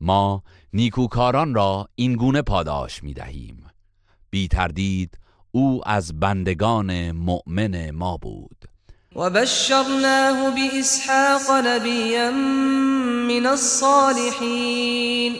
ما 0.00 0.42
نیکوکاران 0.72 1.54
را 1.54 1.88
این 1.94 2.16
گونه 2.16 2.42
پاداش 2.42 3.02
می 3.02 3.14
دهیم 3.14 3.59
بی 4.30 4.48
تردید 4.48 5.18
او 5.52 5.80
از 5.86 6.20
بندگان 6.20 7.10
مؤمن 7.12 7.90
ما 7.90 8.16
بود. 8.16 8.64
و 9.16 9.30
بشرناه 9.30 10.54
باسحاق 10.54 11.66
نبیا 11.66 12.30
من 12.30 13.46
الصالحین. 13.46 15.36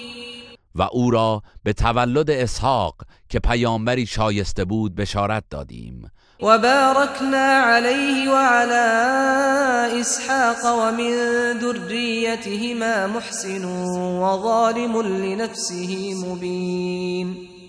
و 0.74 0.83
او 0.83 1.11
را 1.11 1.42
به 1.62 1.72
تولد 1.72 2.31
اسحاق 2.31 2.94
که 3.29 3.38
پیامبری 3.38 4.07
شایسته 4.07 4.64
بود 4.64 4.94
بشارت 4.94 5.44
دادیم. 5.50 6.11
و 6.42 6.59
بارکنا 6.59 7.64
علیه 7.64 8.31
و 8.31 8.37
علی 8.37 10.00
اسحاق 10.00 10.64
و 10.64 10.92
من 10.92 11.61
ذریتهما 11.61 13.07
محسن 13.07 13.64
و 13.64 14.42
ظالم 14.42 14.96
لنفسه 14.96 16.14
مبین. 16.14 17.60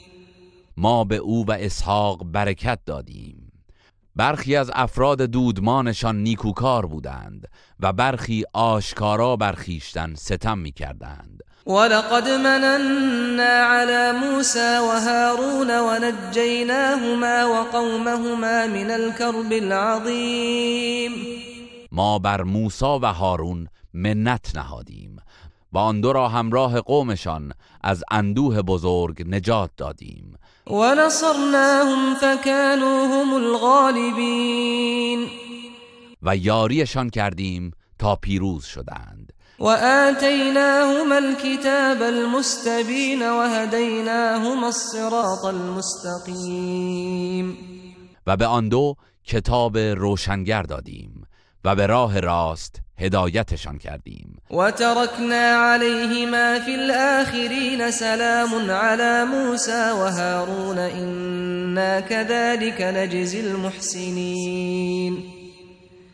ما 0.81 1.03
به 1.03 1.15
او 1.15 1.45
و 1.45 1.51
اسحاق 1.51 2.23
برکت 2.23 2.79
دادیم. 2.85 3.51
برخی 4.15 4.55
از 4.55 4.71
افراد 4.73 5.21
دودمانشان 5.21 6.23
نیکوکار 6.23 6.85
بودند 6.85 7.47
و 7.79 7.93
برخی 7.93 8.43
آشکارا 8.53 9.35
برخیشتن 9.35 10.15
ستم 10.15 10.57
می 10.57 10.71
کردند 10.71 11.43
ولقد 11.67 12.29
مننا 12.29 13.43
على 13.43 14.11
موسى 14.19 14.77
وهارون 14.79 15.69
ونجيناهما 15.69 17.49
وقومهما 17.49 18.67
من 18.67 18.91
الكرب 18.91 19.51
العظیم 19.51 21.11
ما 21.91 22.19
بر 22.19 22.43
موسی 22.43 22.85
و 22.85 23.05
هارون 23.05 23.67
منت 23.93 24.55
نهادیم 24.55 25.17
و 25.73 25.77
آن 25.77 26.01
دو 26.01 26.13
را 26.13 26.27
همراه 26.27 26.81
قومشان 26.81 27.51
از 27.81 28.03
اندوه 28.11 28.61
بزرگ 28.61 29.23
نجات 29.27 29.71
دادیم. 29.77 30.37
و 30.67 30.95
نصرناهم 30.95 32.15
فكانوا 32.15 33.07
هم 33.07 33.33
الغالبین 33.33 35.27
و 36.21 36.37
یاریشان 36.37 37.09
کردیم 37.09 37.71
تا 37.99 38.15
پیروز 38.15 38.65
شدند. 38.65 39.33
وآتيناهما 39.59 41.15
الكتاب 41.15 42.01
المستبين 42.01 43.21
وهديناهما 43.21 44.67
الصراط 44.67 45.45
المستقيم. 45.45 46.77
و 48.27 48.37
به 48.37 48.45
آن 48.45 48.69
دو 48.69 48.95
کتاب 49.23 49.77
روشنگر 49.77 50.63
دادیم. 50.63 51.20
و 51.63 51.75
به 51.75 51.87
راه 51.87 52.19
راست 52.19 52.81
هدایتشان 52.97 53.77
کردیم. 53.77 54.37
وتركنا 54.51 55.55
عليهما 55.55 56.59
في 56.59 56.75
الآخرين 56.75 57.91
سلام 57.91 58.71
على 58.71 59.25
موسى 59.25 59.91
وهارون 59.91 60.77
إنا 60.77 62.01
كذلك 62.01 62.81
نجزي 62.81 63.39
المحسنين 63.39 65.17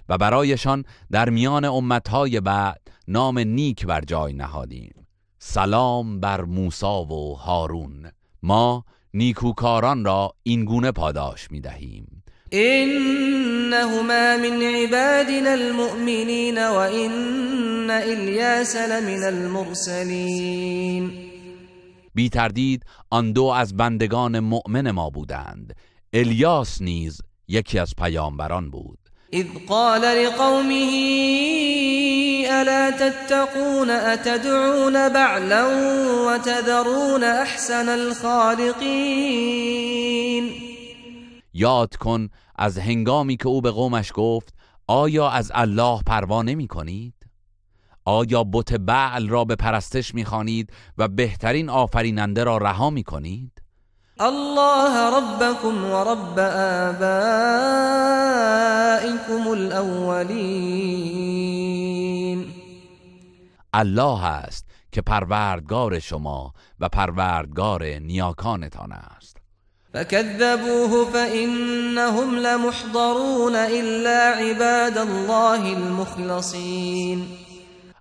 و 0.09 0.17
برایشان 0.17 0.83
در 1.11 1.29
میان 1.29 1.65
امتهای 1.65 2.39
بعد 2.39 2.81
نام 3.07 3.39
نیک 3.39 3.85
بر 3.85 4.01
جای 4.01 4.33
نهادیم. 4.33 5.07
سلام 5.39 6.19
بر 6.19 6.41
موسی 6.41 6.85
و 6.85 7.33
هارون. 7.33 8.11
ما 8.43 8.85
نیکوکاران 9.13 10.05
را 10.05 10.33
این 10.43 10.65
گونه 10.65 10.91
پاداش 10.91 11.51
می 11.51 11.61
دهیم 11.61 12.16
إنهما 12.53 14.37
من 14.37 14.63
عبادنا 14.63 15.53
المؤمنين 15.53 16.57
وإن 16.57 17.91
إلياس 17.91 18.75
لمن 18.75 19.23
المرسلين. 19.23 21.11
بی 22.15 22.29
تردید 22.29 22.83
آن 23.09 23.33
دو 23.33 23.43
از 23.43 23.77
بندگان 23.77 24.39
مؤمن 24.39 24.91
ما 24.91 25.09
بودند. 25.09 25.75
الیاس 26.13 26.81
نیز 26.81 27.21
یکی 27.47 27.79
از 27.79 27.93
پیامبران 27.97 28.69
بود. 28.69 28.97
إذ 29.33 29.45
قال 29.67 30.01
لقومه 30.01 30.91
ألا 32.49 32.91
تتقون 32.91 33.89
أتدعون 33.89 35.09
بعلا 35.09 35.67
وتذرون 36.27 37.23
أحسن 37.23 37.89
الخالقين؟ 37.89 39.37
یاد 41.59 41.95
کن 41.95 42.29
از 42.55 42.77
هنگامی 42.77 43.37
که 43.37 43.47
او 43.47 43.61
به 43.61 43.71
قومش 43.71 44.11
گفت 44.13 44.53
آیا 44.87 45.29
از 45.29 45.51
الله 45.55 46.01
پروا 46.05 46.41
نمی 46.41 46.67
کنید؟ 46.67 47.13
آیا 48.05 48.43
بت 48.43 48.73
بعل 48.73 49.29
را 49.29 49.45
به 49.45 49.55
پرستش 49.55 50.15
می‌خوانید 50.15 50.73
و 50.97 51.07
بهترین 51.07 51.69
آفریننده 51.69 52.43
را 52.43 52.57
رها 52.57 52.89
می 52.89 53.03
کنید؟ 53.03 53.61
الله 54.19 55.17
ربكم 55.17 55.83
ورب 55.83 56.39
آبائكم 56.89 57.87
الأولين 59.47 60.77
الله 63.73 64.25
است 64.25 64.65
که 64.91 65.01
پروردگار 65.01 65.99
شما 65.99 66.53
و 66.79 66.89
پروردگار 66.89 67.83
نیاکانتان 67.85 68.91
است 68.91 69.16
فكذبوه 69.93 71.05
فإنهم 71.05 72.35
لمحضرون 72.35 73.55
إلا 73.55 74.37
عباد 74.37 74.97
الله 74.97 75.73
المخلصين. 75.73 77.27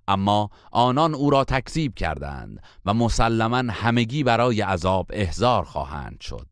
اما 0.08 0.50
آنان 0.72 1.14
او 1.14 1.30
را 1.30 1.44
تکذیب 1.44 1.94
کردند 1.94 2.60
و 2.86 2.94
مسلما 2.94 3.64
همگی 3.70 4.24
برای 4.24 4.60
عذاب 4.60 5.06
احضار 5.10 5.64
خواهند 5.64 6.20
شد 6.20 6.46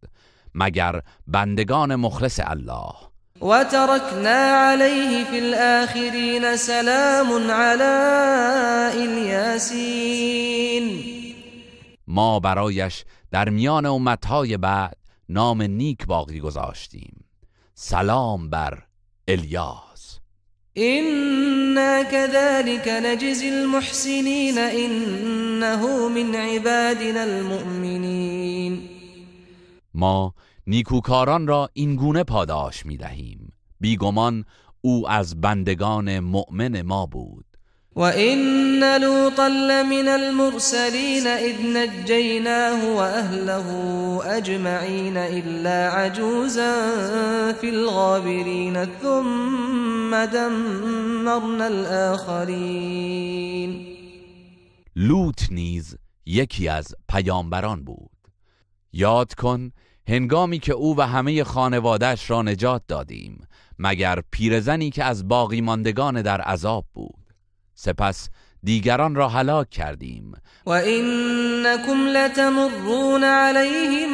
مگر 0.54 1.00
بندگان 1.26 1.94
مخلص 1.94 2.40
الله. 2.40 2.92
وتركنا 3.40 4.70
عليه 4.70 5.24
في 5.24 5.38
الآخرين 5.38 6.56
سلام 6.56 7.50
على 7.50 7.94
الياسين 8.94 11.04
ما 12.08 12.40
برایش 12.40 13.04
در 13.30 13.48
میان 13.48 13.86
امتهای 13.86 14.56
بعد 14.56 15.03
نام 15.28 15.62
نیک 15.62 16.06
باقی 16.06 16.40
گذاشتیم. 16.40 17.24
سلام 17.74 18.50
بر 18.50 18.82
الیاس. 19.28 20.20
إنا 20.76 22.02
كذلك 22.02 22.88
نجزي 22.88 23.48
المحسنين 23.48 24.58
إنه 24.58 26.08
من 26.08 26.34
عبادنا 26.34 27.22
المؤمنين. 27.22 28.88
ما 29.94 30.34
نیکوکاران 30.66 31.46
را 31.46 31.70
این 31.72 31.96
گونه 31.96 32.24
پاداش 32.24 32.86
می 32.86 32.96
دهیم 32.96 33.52
بیگمان 33.80 34.44
او 34.80 35.08
از 35.08 35.40
بندگان 35.40 36.18
مؤمن 36.18 36.82
ما 36.82 37.06
بود. 37.06 37.53
وإن 37.96 39.00
لوطا 39.00 39.48
لمن 39.48 40.08
المرسلين 40.08 41.26
إذ 41.26 41.56
نجيناه 41.62 42.94
وأهله 42.94 43.66
أجمعين 44.24 45.16
إلا 45.16 45.90
عجوزا 45.90 46.72
في 47.52 47.68
الغابرين 47.68 48.84
ثم 48.84 50.24
دمرنا 50.24 51.66
الآخرين. 51.66 53.14
لوط 54.96 55.42
نیز 55.50 55.96
یکی 56.26 56.68
از 56.68 56.94
پیامبران 57.08 57.84
بود. 57.84 58.10
یاد 58.92 59.34
کن 59.34 59.72
هنگامی 60.08 60.58
که 60.58 60.72
او 60.72 60.96
و 60.96 61.00
همه 61.06 61.44
خانوادش 61.44 62.30
را 62.30 62.42
نجات 62.42 62.82
دادیم 62.88 63.46
مگر 63.78 64.22
پیرزنی 64.30 64.90
که 64.90 65.04
از 65.04 65.28
باقی 65.28 65.60
ماندگان 65.60 66.22
در 66.22 66.40
عذاب 66.40 66.84
بود. 66.94 67.23
سپس 67.74 68.28
دیگران 68.62 69.14
را 69.14 69.28
هلاک 69.28 69.70
کردیم. 69.70 70.32
وإنكم 70.66 72.06
لتمرون 72.06 73.24
عليهم 73.24 74.10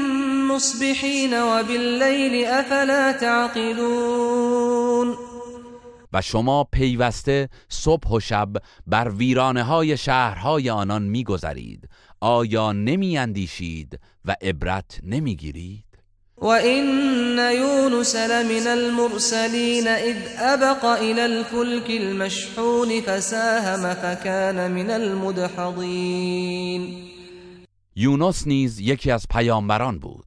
مصبحين 0.52 1.34
وبالليل 1.34 2.46
أفلا 2.46 3.12
تعقلون. 3.12 5.16
و 6.12 6.22
شما 6.22 6.64
پیوسته 6.64 7.48
صبح 7.68 8.08
و 8.08 8.20
شب 8.20 8.52
بر 8.86 9.08
ویرانه 9.08 9.62
های 9.62 9.96
شهرهای 9.96 10.70
آنان 10.70 11.02
میگذرید. 11.02 11.88
آیا 12.20 12.72
نمی 12.72 13.18
اندیشید 13.18 14.00
و 14.24 14.36
عبرت 14.42 15.00
نمی 15.02 15.36
گیرید؟ 15.36 15.89
وإن 16.40 17.38
يونس 17.38 18.16
لمن 18.16 18.66
المرسلين 18.66 19.86
إذ 19.88 20.16
أبق 20.38 20.84
إلى 20.84 21.26
الفلك 21.26 21.90
المشحون 21.90 23.00
فساهم 23.00 23.94
فكان 23.94 24.70
من 24.70 24.90
المدحضين. 24.90 26.30
یونس 27.96 28.46
نیز 28.46 28.80
یکی 28.80 29.10
از 29.10 29.26
پیامبران 29.30 29.98
بود. 29.98 30.26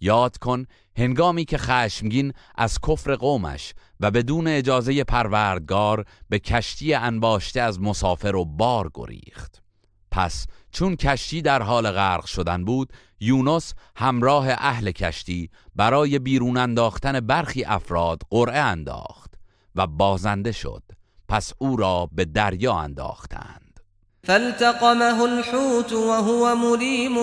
یاد 0.00 0.36
کن 0.38 0.66
هنگامی 0.96 1.44
که 1.44 1.58
خشمگین 1.58 2.32
از 2.54 2.78
کفر 2.88 3.14
قومش 3.14 3.74
و 4.00 4.10
بدون 4.10 4.46
اجازه 4.46 5.04
پروردگار 5.04 6.04
به 6.28 6.38
کشتی 6.38 6.94
انباشته 6.94 7.60
از 7.60 7.80
مسافر 7.80 8.36
و 8.36 8.44
بار 8.44 8.90
گریخت. 8.94 9.62
پس 10.10 10.46
چون 10.72 10.96
کشتی 10.96 11.42
در 11.42 11.62
حال 11.62 11.90
غرق 11.90 12.24
شدن 12.24 12.64
بود 12.64 12.92
یونس 13.22 13.74
همراه 13.96 14.46
اهل 14.48 14.90
کشتی 14.90 15.50
برای 15.76 16.18
بیرون 16.18 16.56
انداختن 16.56 17.20
برخی 17.20 17.64
افراد 17.64 18.22
قرعه 18.30 18.60
انداخت 18.60 19.34
و 19.74 19.86
بازنده 19.86 20.52
شد. 20.52 20.82
پس 21.28 21.52
او 21.58 21.76
را 21.76 22.08
به 22.12 22.24
دریا 22.24 22.74
انداختند. 22.74 23.80
فالتقمه 24.26 25.22
الحوت 25.22 25.92
وهو 25.92 26.54
مليم 26.54 27.16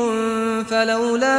فلولا 0.63 1.37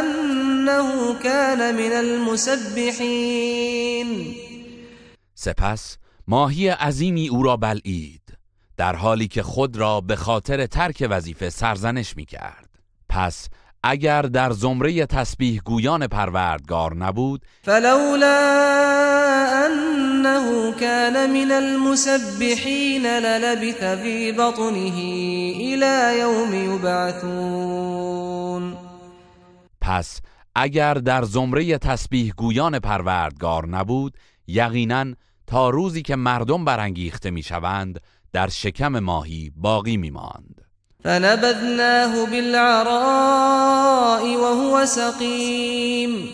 أنه 0.00 1.14
كان 1.22 1.74
من 1.74 1.92
المسبحين 1.92 3.42
سپس 5.34 5.96
ماهی 6.26 6.68
عظیمی 6.68 7.28
او 7.28 7.42
را 7.42 7.56
بلعید 7.56 8.38
در 8.76 8.96
حالی 8.96 9.28
که 9.28 9.42
خود 9.42 9.76
را 9.76 10.00
به 10.00 10.16
خاطر 10.16 10.66
ترک 10.66 11.06
وظیفه 11.10 11.50
سرزنش 11.50 12.16
می 12.16 12.24
کرد 12.24 12.71
پس 13.12 13.48
اگر 13.82 14.22
در 14.22 14.52
زمره 14.52 15.06
تسبیح 15.06 15.60
گویان 15.64 16.06
پروردگار 16.06 16.94
نبود 16.96 17.44
فلولا 17.62 18.38
أنه 19.66 20.72
كان 20.80 21.30
من 21.30 21.52
المسبحين 21.52 23.06
للبث 23.06 23.84
في 23.84 24.32
بطنه 24.32 24.98
إلى 25.60 26.18
يوم 26.20 26.54
يبعثون 26.74 27.82
پس 29.80 30.20
اگر 30.54 30.94
در 30.94 31.22
زمره 31.24 31.78
تسبیح 31.78 32.32
گویان 32.36 32.78
پروردگار 32.78 33.68
نبود 33.68 34.16
یقینا 34.46 35.04
تا 35.46 35.70
روزی 35.70 36.02
که 36.02 36.16
مردم 36.16 36.64
برانگیخته 36.64 37.30
می‌شوند 37.30 38.00
در 38.32 38.48
شکم 38.48 38.98
ماهی 38.98 39.52
باقی 39.56 39.96
میماند. 39.96 40.71
فنبذناه 41.04 42.26
بالعراء 42.30 44.22
وهو 44.36 44.86
سقيم. 44.86 46.28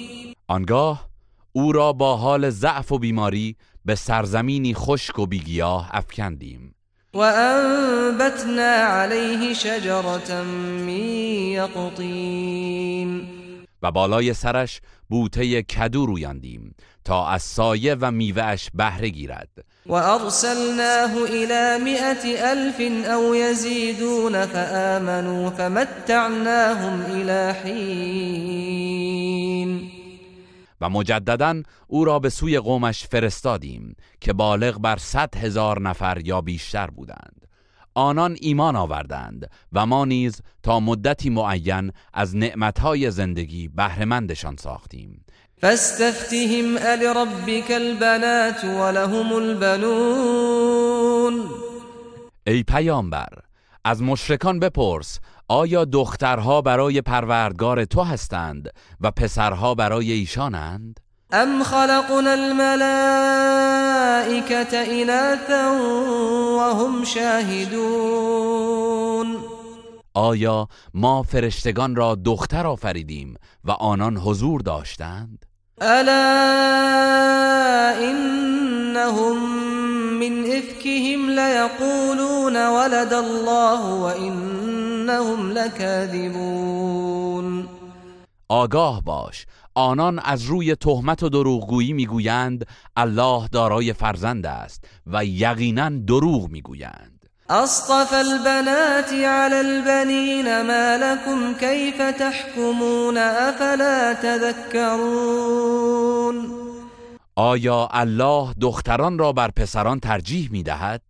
آنگاه 0.49 1.09
او 1.53 1.73
را 1.73 1.93
با 1.93 2.17
حال 2.17 2.51
ضعف 2.51 2.93
و 2.93 2.99
بیماری 2.99 3.57
به 3.85 3.95
سرزمینی 3.95 4.75
خشک 4.75 5.19
و 5.19 5.27
بیگیاه 5.27 5.91
افکندیم. 5.93 6.75
وأنبتنا 7.15 8.63
عليه 8.63 9.55
شجرة 9.55 10.43
من 10.43 10.89
يقطين. 11.53 13.29
و 13.83 13.91
بالای 13.93 14.35
سرش 14.35 14.81
بوته 15.11 15.63
کدو 15.63 16.07
رویاندیم 16.07 16.75
تا 17.05 17.27
از 17.29 17.43
سایه 17.43 17.95
و 18.01 18.11
میوهش 18.11 18.71
بهره 18.75 19.09
گیرد. 19.09 19.49
وأرسلناه 19.89 21.25
إلى 21.25 21.79
مئة 21.85 22.53
ألف 22.53 22.81
أو 23.07 23.35
يزيدون 23.35 24.47
فآمنوا 24.47 25.51
فمتعناهم 25.51 27.01
إلى 27.01 27.55
حين. 27.63 28.89
و 30.81 30.89
مجددا 30.91 31.63
او 31.87 32.05
را 32.05 32.19
به 32.19 32.29
سوی 32.29 32.59
قومش 32.59 33.07
فرستادیم 33.07 33.97
که 34.21 34.33
بالغ 34.33 34.79
بر 34.79 34.97
صد 34.97 35.37
هزار 35.37 35.81
نفر 35.81 36.21
یا 36.25 36.41
بیشتر 36.41 36.87
بودند. 36.87 37.49
آنان 37.95 38.37
ایمان 38.41 38.77
آوردند 38.77 39.51
و 39.73 39.87
ما 39.87 40.05
نیز 40.05 40.41
تا 40.63 40.81
مدتی 40.81 41.31
معین 41.31 41.93
از 42.15 42.37
نعمتهای 42.37 43.11
زندگی 43.11 43.69
بهرهمندشان 43.69 44.57
ساختیم. 44.57 45.25
فاستفتهم 45.63 46.79
ألربك 46.79 47.71
البنات 47.71 48.65
ولهم 48.65 49.33
البنون 49.33 50.79
ای 52.47 52.63
پیامبر 52.63 53.29
از 53.85 54.03
مشرکان 54.03 54.61
بپرس 54.61 55.19
آیا 55.49 55.85
دخترها 55.85 56.61
برای 56.63 57.01
پروردگار 57.01 57.85
تو 57.85 58.03
هستند 58.03 58.71
و 59.01 59.11
پسرها 59.11 59.75
برای 59.75 60.13
ایشانند؟ 60.13 61.01
أم 61.33 61.63
خلقنا 61.63 62.31
الملائكة 62.31 62.69
إناثا 65.03 65.73
وهم 66.59 67.05
شاهدون 67.05 68.59
آیا 70.15 70.69
ما 70.95 71.23
فرشتگان 71.23 71.97
را 71.97 72.15
دختر 72.15 72.67
آفریدیم 72.67 73.35
و 73.65 73.71
آنان 73.71 74.17
حضور 74.17 74.61
داشتند؟ 74.61 75.48
ألا 75.83 76.11
إنهم 78.11 79.37
من 80.21 80.45
إفكهم 80.45 81.31
ليقولون 81.31 82.69
ولد 82.69 83.13
الله 83.13 83.95
وإنهم 83.95 85.53
لكاذبون. 85.53 86.99
آگاه 88.49 89.03
باش 89.03 89.47
آنان 89.75 90.19
از 90.19 90.45
روی 90.45 90.75
تهمت 90.75 91.23
و 91.23 91.29
دروغگویی 91.29 91.93
می‌گویند 91.93 92.67
الله 92.97 93.49
دارای 93.49 93.93
فرزند 93.93 94.47
است 94.47 94.85
و 95.07 95.25
یقینا 95.25 95.89
دروغ 95.89 96.49
می‌گویند. 96.49 97.18
أصطفى 97.51 98.21
البنات 98.21 99.13
على 99.13 99.61
البنين 99.61 100.67
ما 100.67 100.99
لكم 100.99 101.55
كيف 101.55 102.03
تحكمون 102.03 103.19
أفلا 103.19 104.13
تذكرون 104.13 105.59
آیا 107.37 107.89
الله 107.93 108.55
دختران 108.61 109.19
را 109.19 109.33
بر 109.33 109.51
پسران 109.51 110.01
ترجیح 110.01 110.49
می 110.53 110.63
دهد؟ 110.63 111.03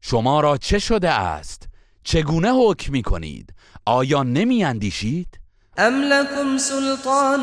شما 0.00 0.40
را 0.40 0.56
چه 0.56 0.78
شده 0.78 1.10
است؟ 1.10 1.68
چگونه 2.04 2.52
حکم 2.52 2.92
می 2.92 3.02
کنید؟ 3.02 3.54
آیا 3.84 4.22
نمی 4.22 4.64
اندیشید؟ 4.64 5.40
أم 5.78 6.02
لكم 6.02 6.58
سلطان 6.58 7.40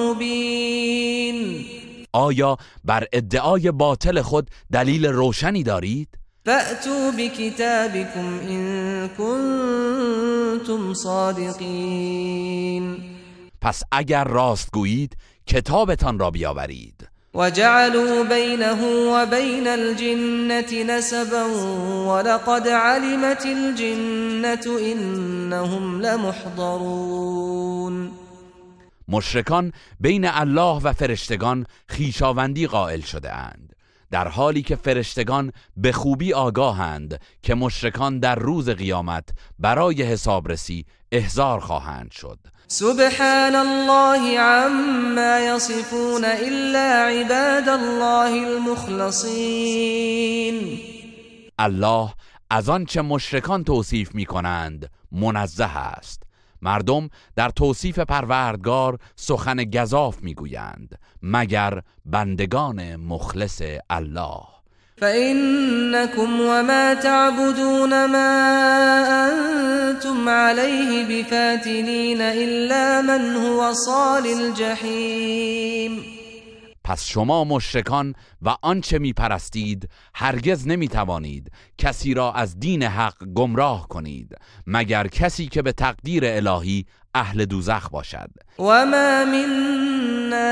مبين 0.00 1.66
آیا 2.12 2.56
بر 2.84 3.04
ادعای 3.12 3.70
باطل 3.70 4.22
خود 4.22 4.50
دلیل 4.72 5.06
روشنی 5.06 5.62
دارید؟ 5.62 6.08
فأتوا 6.46 7.10
بكتابكم 7.10 8.40
إن 8.48 9.08
كنتم 9.08 10.94
صادقين. 10.94 12.84
پس 13.60 13.82
اگر 13.92 14.24
راست 14.24 14.70
گویید 14.70 15.16
کتابتان 15.46 16.18
را 16.18 16.30
بیاورید. 16.30 17.08
وجعلوا 17.34 18.24
بينه 18.24 18.84
وبين 18.84 19.66
الجنة 19.66 20.72
نسبا 20.84 21.44
ولقد 22.08 22.68
علمت 22.68 23.46
الجنة 23.46 24.66
إنهم 24.80 26.00
لمحضرون. 26.00 27.46
مشرکان 29.08 29.72
بین 30.00 30.24
الله 30.24 30.82
و 30.82 30.92
فرشتگان 30.92 31.66
خیشاوندی 31.88 32.66
قائل 32.66 33.00
شده 33.00 33.32
اند. 33.32 33.65
در 34.10 34.28
حالی 34.28 34.62
که 34.62 34.76
فرشتگان 34.76 35.52
به 35.76 35.92
خوبی 35.92 36.32
آگاهند 36.32 37.20
که 37.42 37.54
مشرکان 37.54 38.18
در 38.18 38.34
روز 38.34 38.68
قیامت 38.68 39.28
برای 39.58 40.02
حسابرسی 40.02 40.84
احضار 41.12 41.60
خواهند 41.60 42.10
شد. 42.10 42.38
سبحان 42.68 43.54
الله 43.54 44.40
عما 44.40 45.38
يصفون 45.38 46.24
إلا 46.24 47.08
عباد 47.08 47.68
الله 47.68 48.48
المخلصين 48.48 49.76
الله 51.58 52.14
از 52.50 52.68
آنچه 52.68 53.02
مشرکان 53.02 53.64
توصیف 53.64 54.14
می 54.14 54.26
کنند 54.26 54.90
منزه 55.12 55.76
است. 55.76 56.25
مردم 56.66 57.08
در 57.36 57.48
توصیف 57.48 57.98
پروردگار 57.98 58.98
سخن 59.16 59.64
گذاف 59.64 60.22
می‌گویند 60.22 60.98
مگر 61.22 61.82
بندگان 62.06 62.96
مخلص 62.96 63.62
الله. 63.90 64.40
فإنكم 65.00 66.40
وما 66.40 66.94
تعبدون 66.94 68.06
ما 68.06 68.32
أنتم 69.28 70.28
عليه 70.28 71.22
بفاتنين 71.22 72.20
إلا 72.20 73.02
من 73.02 73.36
هو 73.36 73.72
صال 73.72 74.26
الجحيم 74.26 76.15
پس 76.86 77.04
شما 77.04 77.44
مشرکان 77.44 78.14
و 78.42 78.56
آنچه 78.62 78.98
می 78.98 79.12
پرستید 79.12 79.88
هرگز 80.14 80.68
نمی 80.68 80.88
توانید 80.88 81.52
کسی 81.78 82.14
را 82.14 82.32
از 82.32 82.58
دین 82.58 82.82
حق 82.82 83.24
گمراه 83.34 83.88
کنید 83.88 84.36
مگر 84.66 85.06
کسی 85.06 85.46
که 85.46 85.62
به 85.62 85.72
تقدیر 85.72 86.22
الهی 86.26 86.86
اهل 87.14 87.44
دوزخ 87.44 87.88
باشد. 87.88 88.30
وما 88.58 89.24
منا 89.24 90.46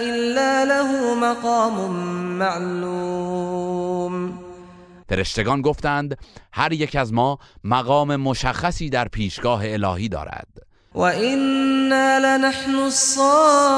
إلا 0.00 0.64
له 0.64 1.14
مقام 1.14 1.90
معلوم. 2.38 4.38
فرشتگان 5.08 5.62
گفتند 5.62 6.18
هر 6.52 6.72
یک 6.72 6.96
از 6.96 7.12
ما 7.12 7.38
مقام 7.64 8.16
مشخصی 8.16 8.90
در 8.90 9.08
پیشگاه 9.08 9.60
الهی 9.64 10.08
دارد. 10.08 10.69
وإنا 10.94 12.36
لنحن 12.38 12.74
الصافون 12.74 13.72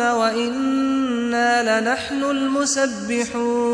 وإنا 0.00 1.62
لنحن 1.62 2.22
المسبحون 2.24 3.68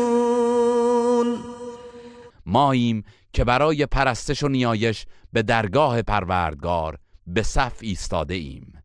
ماییم 2.45 3.03
که 3.33 3.43
برای 3.43 3.85
پرستش 3.85 4.43
و 4.43 4.47
نیایش 4.47 5.05
به 5.33 5.43
درگاه 5.43 6.01
پروردگار 6.01 6.97
به 7.27 7.43
صف 7.43 7.77
ایستاده 7.81 8.33
ایم. 8.33 8.81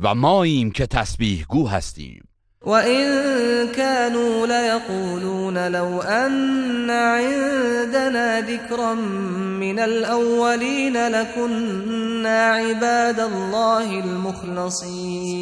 و 0.00 0.14
ماییم 0.14 0.70
که 0.70 0.86
تسبیح 0.86 1.44
گو 1.48 1.68
هستیم. 1.68 2.29
وإن 2.66 3.68
كانوا 3.72 4.46
ليقولون 4.46 5.68
لو 5.68 6.00
أن 6.00 6.90
عندنا 6.90 8.40
ذكرا 8.40 8.94
من 8.94 9.78
الأولين 9.78 11.08
لكنا 11.08 12.46
عباد 12.52 13.20
الله 13.20 14.00
المخلصين 14.04 15.40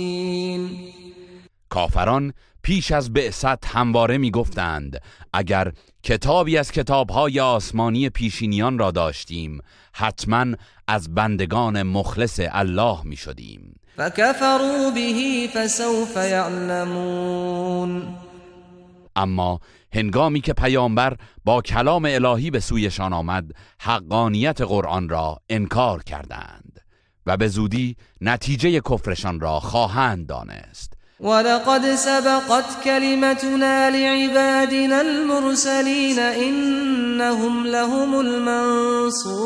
کافران 1.68 2.32
پیش 2.62 2.92
از 2.92 3.12
بعثت 3.12 3.66
همواره 3.66 4.18
می 4.18 4.30
گفتند 4.30 5.02
اگر 5.32 5.72
کتابی 6.02 6.58
از 6.58 6.72
کتابهای 6.72 7.40
آسمانی 7.40 8.10
پیشینیان 8.10 8.78
را 8.78 8.90
داشتیم 8.90 9.60
حتما 9.92 10.46
از 10.88 11.14
بندگان 11.14 11.82
مخلص 11.82 12.40
الله 12.42 12.98
می 13.04 13.16
شدیم 13.16 13.77
فكفروا 13.98 14.90
به 14.90 15.48
فسوف 15.54 16.16
يعلمون. 16.16 18.02
اما 19.16 19.60
هنگامی 19.92 20.40
که 20.40 20.52
پیامبر 20.52 21.16
با 21.44 21.62
کلام 21.62 22.04
الهی 22.04 22.50
به 22.50 22.60
سویشان 22.60 23.12
آمد 23.12 23.44
حقانیت 23.80 24.60
قرآن 24.60 25.08
را 25.08 25.38
انکار 25.48 26.02
کردند 26.02 26.80
و 27.26 27.36
به 27.36 27.48
زودی 27.48 27.96
نتیجه 28.20 28.80
کفرشان 28.80 29.40
را 29.40 29.60
خواهند 29.60 30.26
دانست. 30.26 30.92
ولقد 31.20 31.94
سبقت 31.94 32.84
كلمتنا 32.84 33.88
لعبادنا 33.88 35.00
المرسلين 35.00 36.18
إنهم 36.18 37.66
لهم 37.66 38.14
المنصورون. 38.14 39.38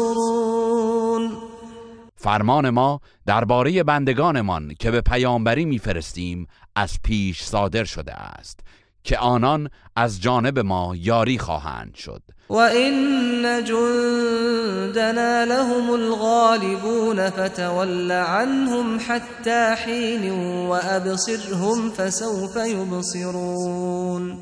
فرمان 2.22 2.70
ما 2.70 3.00
درباره 3.26 3.82
بندگانمان 3.82 4.74
که 4.78 4.90
به 4.90 5.00
پیامبری 5.00 5.64
میفرستیم 5.64 6.46
از 6.76 6.98
پیش 7.04 7.42
صادر 7.42 7.84
شده 7.84 8.14
است 8.14 8.60
که 9.04 9.18
آنان 9.18 9.70
از 9.96 10.20
جانب 10.20 10.58
ما 10.58 10.96
یاری 10.96 11.38
خواهند 11.38 11.94
شد. 11.94 12.22
و 12.50 12.54
این 12.54 13.64
جندنا 13.64 15.44
لهم 15.44 15.90
الغالبون 15.90 17.30
فتول 17.30 18.12
عنهم 18.12 18.98
حتى 19.08 19.74
حين 19.86 20.30
و 20.68 20.80
ابصرهم 20.82 21.90
فسوف 21.90 22.56
یبصرون. 22.56 24.38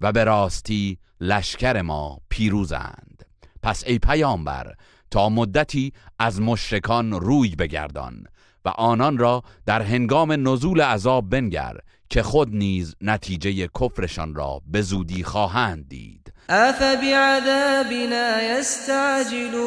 و 0.00 0.12
به 0.12 0.24
راستی 0.24 0.98
لشکر 1.20 1.82
ما 1.82 2.18
پیروزند 2.28 3.24
پس 3.62 3.84
ای 3.86 3.98
پیامبر 3.98 4.74
تا 5.10 5.28
مدتی 5.28 5.92
از 6.18 6.40
مشرکان 6.40 7.12
روی 7.12 7.56
بگردان 7.56 8.24
و 8.64 8.68
آنان 8.68 9.18
را 9.18 9.42
در 9.66 9.82
هنگام 9.82 10.48
نزول 10.48 10.80
عذاب 10.80 11.30
بنگر 11.30 11.76
که 12.10 12.22
خود 12.22 12.48
نیز 12.54 12.94
نتیجه 13.00 13.68
کفرشان 13.80 14.34
را 14.34 14.60
به 14.66 14.82
زودی 14.82 15.24
خواهند 15.24 15.88
دید. 15.88 16.32
افبعذابنا 16.48 18.42
یستعجلون. 18.42 19.62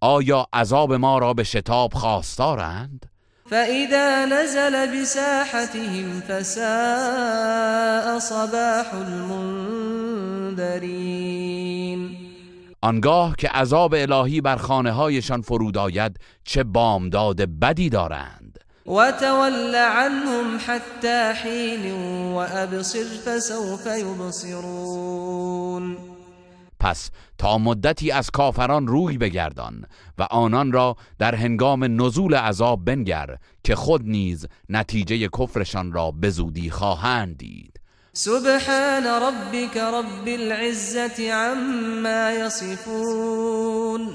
آیا 0.00 0.46
عذاب 0.52 0.92
ما 0.92 1.18
را 1.18 1.34
به 1.34 1.44
شتاب 1.44 1.94
خواستارند؟ 1.94 3.06
فإذا 3.50 4.24
نزل 4.24 5.00
بساحتهم 5.00 6.20
فساء 6.20 8.18
صباح 8.18 8.94
المنذرين. 8.94 10.60
آنگاه 12.82 13.34
که 13.38 13.48
عذاب 13.48 13.94
الهی 13.94 14.40
بر 14.40 14.56
خانه 14.56 14.92
هایشان 14.92 15.42
فرود 15.42 15.78
آید 15.78 16.16
چه 16.44 16.64
بامداد 16.64 17.40
بدی 17.60 17.88
دارند. 17.88 18.58
و 18.86 19.12
تول 19.12 19.74
عنهم 19.74 20.60
حتی 20.66 21.32
حین 21.42 21.92
و 22.32 22.36
ابصر 22.36 23.04
فسوف 23.26 23.86
یبصرون 23.98 25.96
پس 26.80 27.10
تا 27.38 27.58
مدتی 27.58 28.10
از 28.10 28.30
کافران 28.30 28.86
روی 28.86 29.18
بگردان 29.18 29.84
و 30.18 30.22
آنان 30.22 30.72
را 30.72 30.96
در 31.18 31.34
هنگام 31.34 32.02
نزول 32.02 32.34
عذاب 32.34 32.84
بنگر 32.84 33.36
که 33.64 33.74
خود 33.74 34.02
نیز 34.04 34.46
نتیجه 34.68 35.28
کفرشان 35.28 35.92
را 35.92 36.10
به 36.10 36.30
زودی 36.30 36.70
خواهند 36.70 37.38
دید. 37.38 37.79
سبحان 38.12 39.06
ربك 39.06 39.76
رب 39.76 40.28
العزة 40.28 41.32
عما 41.32 42.30
يصفون. 42.30 44.08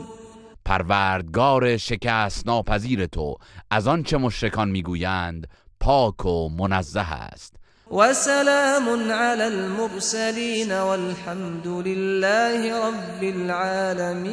پروردگار 0.65 1.77
شکست 1.77 2.47
ناپذیر 2.47 3.05
تو. 3.05 3.35
از 3.71 3.87
آنچه 3.87 4.17
مشرکان 4.17 4.69
می‌گویند 4.69 5.47
پاک 5.79 6.25
و 6.25 6.49
منزه 6.49 7.13
است. 7.13 7.55
و 7.91 8.13
سلام 8.13 9.11
علی 9.11 9.41
المرسلین 9.41 10.79
والحمد 10.79 11.67
لله 11.67 12.73
رب 12.73 13.23
العالمین 13.23 14.25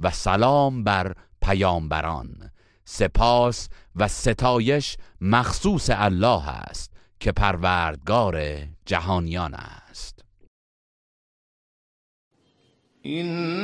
و 0.00 0.10
سلام 0.10 0.84
بر 0.84 1.12
پیامبران. 1.42 2.28
سپاس 2.88 3.68
و 3.96 4.08
ستایش 4.08 4.96
مخصوص 5.20 5.90
الله 5.92 6.48
است 6.48 6.92
که 7.20 7.32
پروردگار 7.32 8.42
جهانیان 8.86 9.54
است. 9.54 10.24
این 13.02 13.56